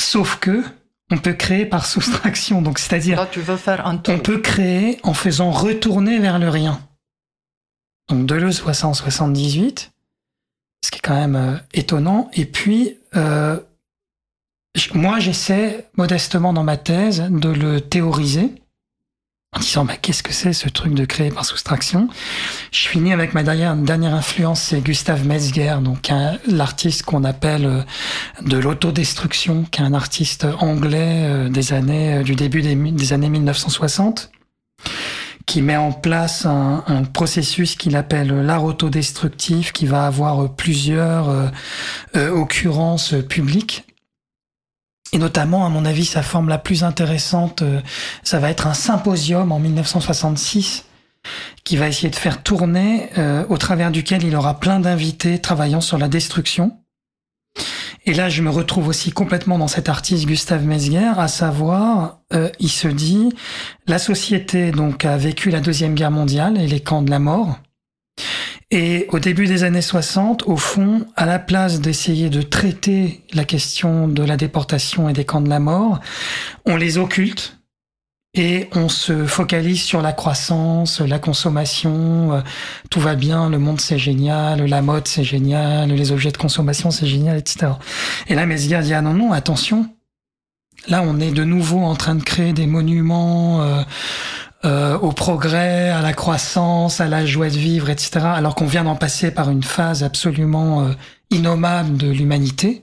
[0.00, 0.62] Sauf que
[1.10, 2.62] on peut créer par soustraction.
[2.62, 6.80] Donc, c'est-à-dire, tu veux faire un on peut créer en faisant retourner vers le rien.
[8.08, 9.92] Donc, Deleuze 678,
[10.84, 12.28] ce qui est quand même euh, étonnant.
[12.32, 13.58] Et puis, euh,
[14.94, 18.52] moi, j'essaie modestement dans ma thèse de le théoriser
[19.56, 22.08] en disant bah, qu'est-ce que c'est ce truc de créer par soustraction?
[22.72, 23.74] Je finis avec ma dernière,
[24.14, 26.12] influence, c'est Gustave Metzger, donc
[26.46, 27.82] l'artiste qu'on appelle euh,
[28.42, 33.30] de l'autodestruction, qui est un artiste anglais euh, des années euh, du début des, années
[33.30, 34.30] 1960
[35.46, 36.82] qui met en place un,
[37.12, 41.52] processus qu'il appelle l'art autodestructif, qui va avoir plusieurs
[42.14, 43.85] occurrences publiques
[45.16, 47.80] et notamment, à mon avis, sa forme la plus intéressante, euh,
[48.22, 50.84] ça va être un symposium en 1966
[51.64, 55.80] qui va essayer de faire tourner, euh, au travers duquel il aura plein d'invités travaillant
[55.80, 56.76] sur la destruction.
[58.04, 62.50] Et là, je me retrouve aussi complètement dans cet artiste Gustave Metzger, à savoir, euh,
[62.60, 63.30] il se dit,
[63.86, 67.58] la société donc a vécu la deuxième guerre mondiale et les camps de la mort.
[68.72, 73.44] Et au début des années 60, au fond, à la place d'essayer de traiter la
[73.44, 76.00] question de la déportation et des camps de la mort,
[76.64, 77.58] on les occulte
[78.34, 82.40] et on se focalise sur la croissance, la consommation, euh,
[82.90, 86.90] tout va bien, le monde c'est génial, la mode c'est génial, les objets de consommation
[86.90, 87.68] c'est génial, etc.
[88.26, 89.88] Et là, Mesguer dit ah non non, attention,
[90.88, 93.62] là on est de nouveau en train de créer des monuments.
[93.62, 93.82] Euh,
[94.66, 98.18] euh, au progrès, à la croissance, à la joie de vivre, etc.
[98.24, 100.92] Alors qu'on vient d'en passer par une phase absolument euh,
[101.30, 102.82] innommable de l'humanité.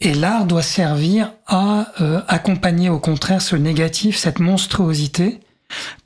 [0.00, 5.40] Et l'art doit servir à euh, accompagner au contraire ce négatif, cette monstruosité,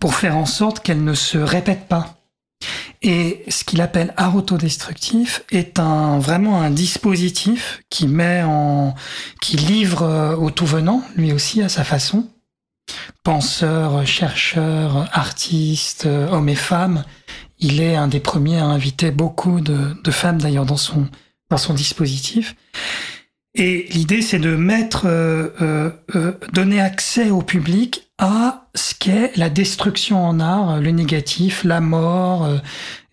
[0.00, 2.14] pour faire en sorte qu'elle ne se répète pas.
[3.02, 8.94] Et ce qu'il appelle art autodestructif est un vraiment un dispositif qui met en,
[9.42, 12.26] qui livre au tout venant, lui aussi à sa façon,
[13.22, 17.04] penseur, chercheur, artiste, hommes et femmes.
[17.58, 21.08] Il est un des premiers à inviter beaucoup de, femmes d'ailleurs dans son,
[21.50, 22.54] dans son dispositif.
[23.56, 29.34] Et l'idée, c'est de mettre, euh, euh, euh, donner accès au public à ce qu'est
[29.36, 32.48] la destruction en art, le négatif, la mort,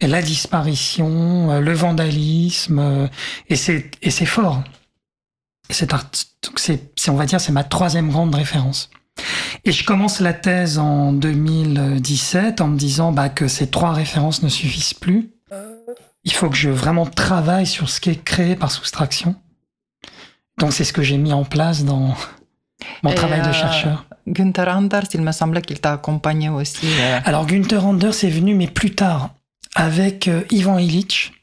[0.01, 3.09] la disparition, le vandalisme,
[3.49, 4.63] et c'est et c'est fort.
[5.69, 5.93] C'est
[7.09, 8.89] on va dire c'est ma troisième grande référence.
[9.65, 14.43] Et je commence la thèse en 2017 en me disant bah, que ces trois références
[14.43, 15.29] ne suffisent plus.
[16.25, 19.35] Il faut que je vraiment travaille sur ce qui est créé par soustraction.
[20.57, 22.15] Donc c'est ce que j'ai mis en place dans
[23.01, 24.05] mon travail de euh, chercheur.
[24.27, 26.87] Günther Anders, il me semblait qu'il t'a accompagné aussi.
[26.87, 27.19] Euh.
[27.25, 29.31] Alors Günther Anders est venu, mais plus tard,
[29.75, 31.33] avec euh, Ivan Illich,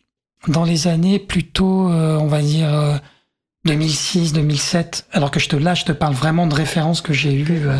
[0.48, 3.00] dans les années plutôt, on va dire,
[3.64, 7.34] 2006, 2007, alors que je te, là, je te parle vraiment de références que j'ai
[7.34, 7.78] eues, euh,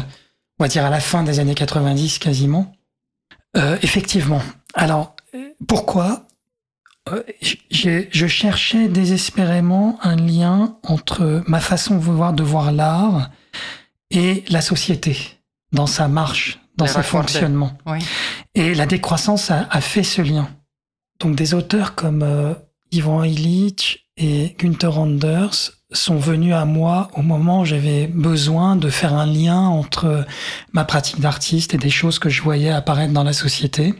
[0.61, 2.77] on va dire à la fin des années 90 quasiment.
[3.57, 4.43] Euh, effectivement.
[4.75, 5.17] Alors,
[5.67, 6.27] pourquoi
[7.09, 7.23] euh,
[7.71, 13.31] Je cherchais désespérément un lien entre ma façon de voir, de voir l'art
[14.11, 15.17] et la société
[15.73, 17.73] dans sa marche, dans ses fonctionnements.
[18.55, 20.51] Et la décroissance a, a, fait ce lien.
[21.21, 22.53] Donc des auteurs comme euh,
[22.93, 28.89] Ivan Illich et Günther Anders sont venus à moi au moment où j'avais besoin de
[28.91, 30.25] faire un lien entre
[30.73, 33.95] ma pratique d'artiste et des choses que je voyais apparaître dans la société.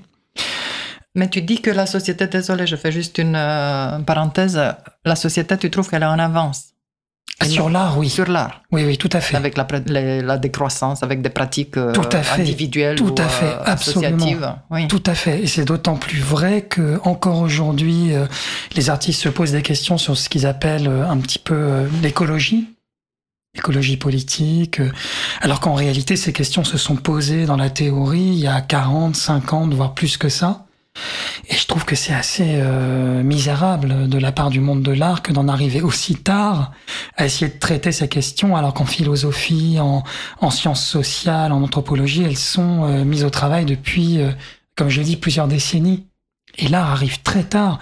[1.15, 4.61] Mais tu dis que la société, désolé, je fais juste une euh, parenthèse,
[5.05, 6.70] la société, tu trouves qu'elle est en avance
[7.39, 8.11] ah, sur l'art, oui.
[8.11, 8.63] Sur l'art.
[8.71, 9.37] Oui, oui, tout à fait.
[9.37, 9.67] Avec la,
[10.23, 12.43] la, décroissance, avec des pratiques euh, tout à fait.
[12.43, 14.55] individuelles tout à fait, euh, associatives.
[14.71, 14.89] Oui.
[14.89, 15.43] Tout à fait.
[15.43, 18.27] Et c'est d'autant plus vrai que encore aujourd'hui, euh,
[18.77, 22.69] les artistes se posent des questions sur ce qu'ils appellent un petit peu l'écologie
[23.57, 24.81] écologie politique,
[25.41, 29.17] alors qu'en réalité, ces questions se sont posées dans la théorie il y a 40,
[29.17, 30.67] 50, voire plus que ça.
[31.49, 35.23] Et je trouve que c'est assez euh, misérable de la part du monde de l'art
[35.23, 36.73] que d'en arriver aussi tard
[37.17, 40.05] à essayer de traiter ces questions, alors qu'en philosophie, en,
[40.41, 44.31] en, sciences sociales, en anthropologie, elles sont euh, mises au travail depuis, euh,
[44.77, 46.07] comme je l'ai dit, plusieurs décennies.
[46.59, 47.79] Et l'art arrive très tard.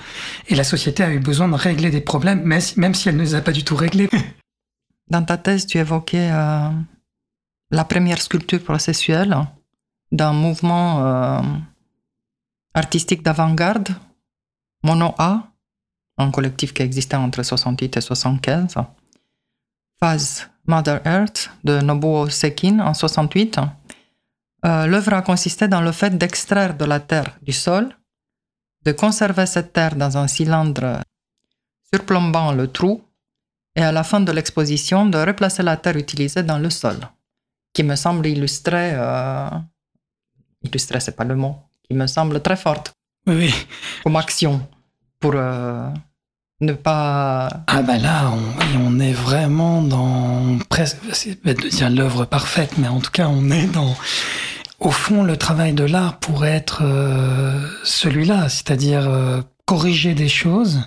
[0.49, 3.35] Et la société a eu besoin de régler des problèmes, même si elle ne les
[3.35, 4.09] a pas du tout réglés.
[5.11, 9.35] Dans ta thèse, tu évoquais la première sculpture processuelle
[10.13, 11.43] d'un mouvement
[12.75, 13.89] artistique d'avant-garde,
[14.83, 15.49] Mono A,
[16.19, 18.75] un collectif qui existait entre 68 et 75.
[20.01, 23.59] Phase Mother Earth de Nobuo Sekin en 68.
[24.65, 27.97] Euh, l'œuvre a consisté dans le fait d'extraire de la terre, du sol,
[28.85, 31.03] de conserver cette terre dans un cylindre
[31.93, 33.03] surplombant le trou
[33.77, 36.99] et à la fin de l'exposition de replacer la terre utilisée dans le sol,
[37.73, 39.49] qui me semble illustrer, euh,
[40.63, 41.57] illustrer c'est pas le mot,
[41.89, 42.93] qui me semble très forte
[43.27, 43.53] Oui,
[44.05, 44.67] comme action
[45.21, 45.89] pour euh,
[46.61, 47.49] ne pas...
[47.67, 48.31] Ah ben là,
[48.79, 53.51] on, est vraiment dans presque, c'est de dire l'œuvre parfaite, mais en tout cas, on
[53.51, 53.97] est dans.
[54.79, 60.83] Au fond, le travail de l'art pourrait être euh, celui-là, c'est-à-dire euh, corriger des choses,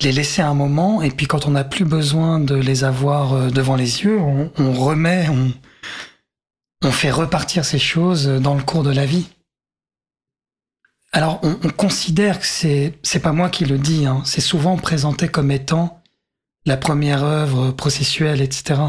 [0.00, 3.76] les laisser un moment, et puis quand on n'a plus besoin de les avoir devant
[3.76, 5.52] les yeux, on, on remet, on,
[6.82, 9.28] on fait repartir ces choses dans le cours de la vie.
[11.12, 14.76] Alors, on, on considère que c'est, c'est pas moi qui le dis, hein, c'est souvent
[14.76, 16.00] présenté comme étant
[16.66, 18.80] la première œuvre processuelle, etc.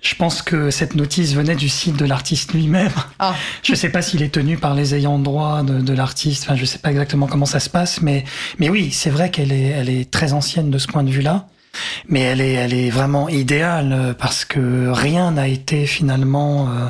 [0.00, 2.92] Je pense que cette notice venait du site de l'artiste lui-même.
[3.18, 6.44] Ah, Je sais pas s'il est tenu par les ayants droit de, de l'artiste.
[6.44, 8.24] Enfin, je sais pas exactement comment ça se passe, mais
[8.58, 11.48] mais oui, c'est vrai qu'elle est elle est très ancienne de ce point de vue-là,
[12.08, 16.88] mais elle est elle est vraiment idéale parce que rien n'a été finalement euh,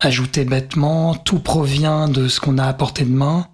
[0.00, 1.14] ajouté bêtement.
[1.14, 3.48] Tout provient de ce qu'on a apporté de main.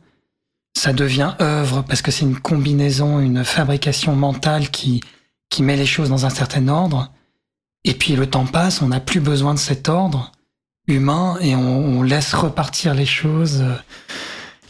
[0.76, 5.00] Ça devient œuvre parce que c'est une combinaison, une fabrication mentale qui
[5.48, 7.10] qui met les choses dans un certain ordre.
[7.84, 10.32] Et puis le temps passe, on n'a plus besoin de cet ordre
[10.86, 13.74] humain et on, on laisse repartir les choses euh,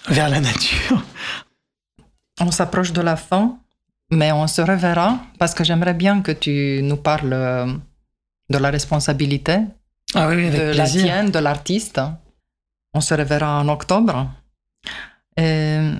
[0.08, 1.02] vers la nature.
[2.40, 3.58] on s'approche de la fin,
[4.12, 7.66] mais on se reverra parce que j'aimerais bien que tu nous parles euh,
[8.48, 9.58] de la responsabilité
[10.14, 12.00] Ah oui, oui, avec de la tienne, de l'artiste.
[12.94, 14.30] On se reverra en octobre.
[15.36, 15.90] Et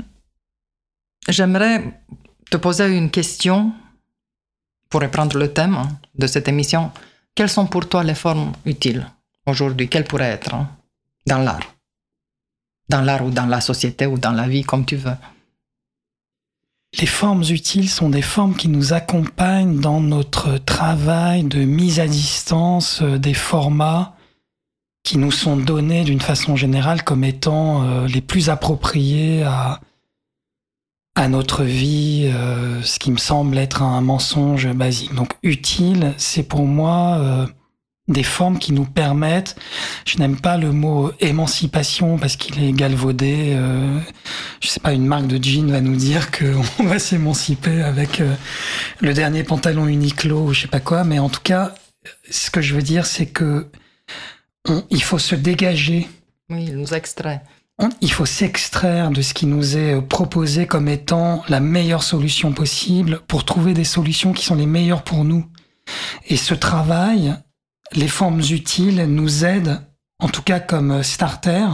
[1.29, 2.01] j'aimerais
[2.51, 3.73] te poser une question
[4.89, 5.79] pour reprendre le thème
[6.15, 6.91] de cette émission.
[7.35, 9.07] Quelles sont pour toi les formes utiles
[9.47, 9.89] aujourd'hui?
[9.89, 10.71] Quelles pourraient être hein,
[11.27, 11.75] dans l'art?
[12.89, 15.17] Dans l'art ou dans la société ou dans la vie, comme tu veux.
[16.99, 22.07] Les formes utiles sont des formes qui nous accompagnent dans notre travail de mise à
[22.07, 24.16] distance euh, des formats
[25.07, 29.81] qui nous sont donnés d'une façon générale comme étant euh, les plus appropriés à,
[31.15, 35.15] à notre vie, euh, ce qui me semble être un mensonge basique.
[35.15, 37.47] Donc utile, c'est pour moi euh,
[38.09, 39.55] des formes qui nous permettent,
[40.05, 44.01] je n'aime pas le mot émancipation parce qu'il est galvaudé, euh,
[44.61, 48.21] je sais pas, une marque de jean va nous dire qu'on va s'émanciper avec
[49.01, 51.77] le dernier pantalon Uniqlo ou je sais pas quoi, mais en tout cas,
[52.29, 53.69] ce que je veux dire, c'est que
[54.69, 56.09] on- il faut se dégager
[56.51, 57.43] Oui, il nous extrait.
[57.79, 62.03] on- il faut s'extraire de ce qui nous est euh, proposé comme étant la meilleure
[62.03, 65.47] solution possible pour trouver des solutions qui sont les meilleures pour nous.
[66.27, 67.35] Et ce travail,
[67.93, 69.81] les formes utiles nous aident,
[70.19, 71.67] en tout cas comme euh, starter,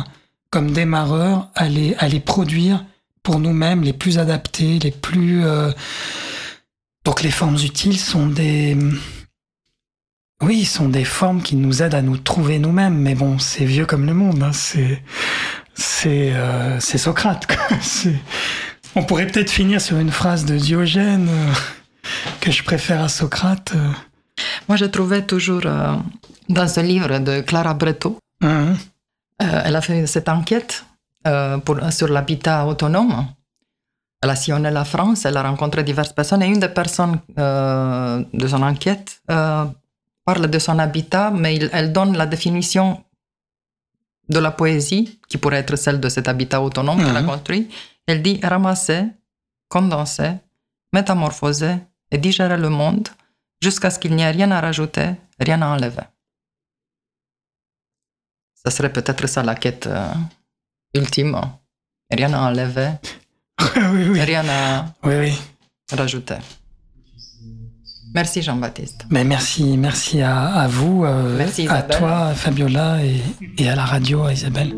[0.51, 2.85] comme démarreur, à les, à les produire
[3.23, 5.45] pour nous-mêmes les plus adaptés, les plus...
[5.47, 5.71] euh,
[7.05, 8.77] Donc les formes utiles sont des...
[10.43, 13.87] Oui, sont des formes qui nous aident à nous trouver nous-mêmes, mais bon, c'est vieux
[13.87, 15.03] comme le monde, hein, c'est
[15.75, 17.47] c'est euh, Socrate.
[18.97, 21.53] On pourrait peut-être finir sur une phrase de Diogène euh,
[22.41, 23.73] que je préfère à Socrate.
[23.77, 23.91] euh.
[24.69, 25.95] Moi, j'ai trouvé toujours euh,
[26.49, 28.75] dans ce livre de Clara Breto, Hein,
[29.41, 30.85] euh, elle a fait cette enquête
[31.65, 33.27] pour, sur l'habitat autonome.
[34.21, 38.47] Elle a sillonné la France, elle a rencontré diverses personnes et une des personnes de
[38.49, 39.23] son enquête
[40.25, 43.05] parle de son habitat, mais il- elle donne la définition
[44.29, 47.29] de la poésie, qui pourrait être celle de cet habitat autonome qu'elle a Mhm.
[47.29, 47.69] construit.
[48.07, 49.07] Elle dit ramasser,
[49.69, 50.33] condenser,
[50.93, 51.77] métamorphoser
[52.11, 53.09] et digérer le monde
[53.61, 56.03] jusqu'à ce qu'il n'y ait rien à rajouter, rien à enlever.
[58.55, 60.13] Ça serait peut-être ça la quête euh,
[60.95, 61.41] ultime.
[62.11, 62.91] Rien à enlever,
[63.93, 65.33] oui, oui, rien à oui.
[65.91, 66.37] rajouter.
[68.15, 69.07] Merci Jean-Baptiste.
[69.11, 73.21] Mais merci, merci à, à vous, euh, Merci, à toi, Fabiola, et,
[73.59, 74.75] et à la radio, à Isabelle.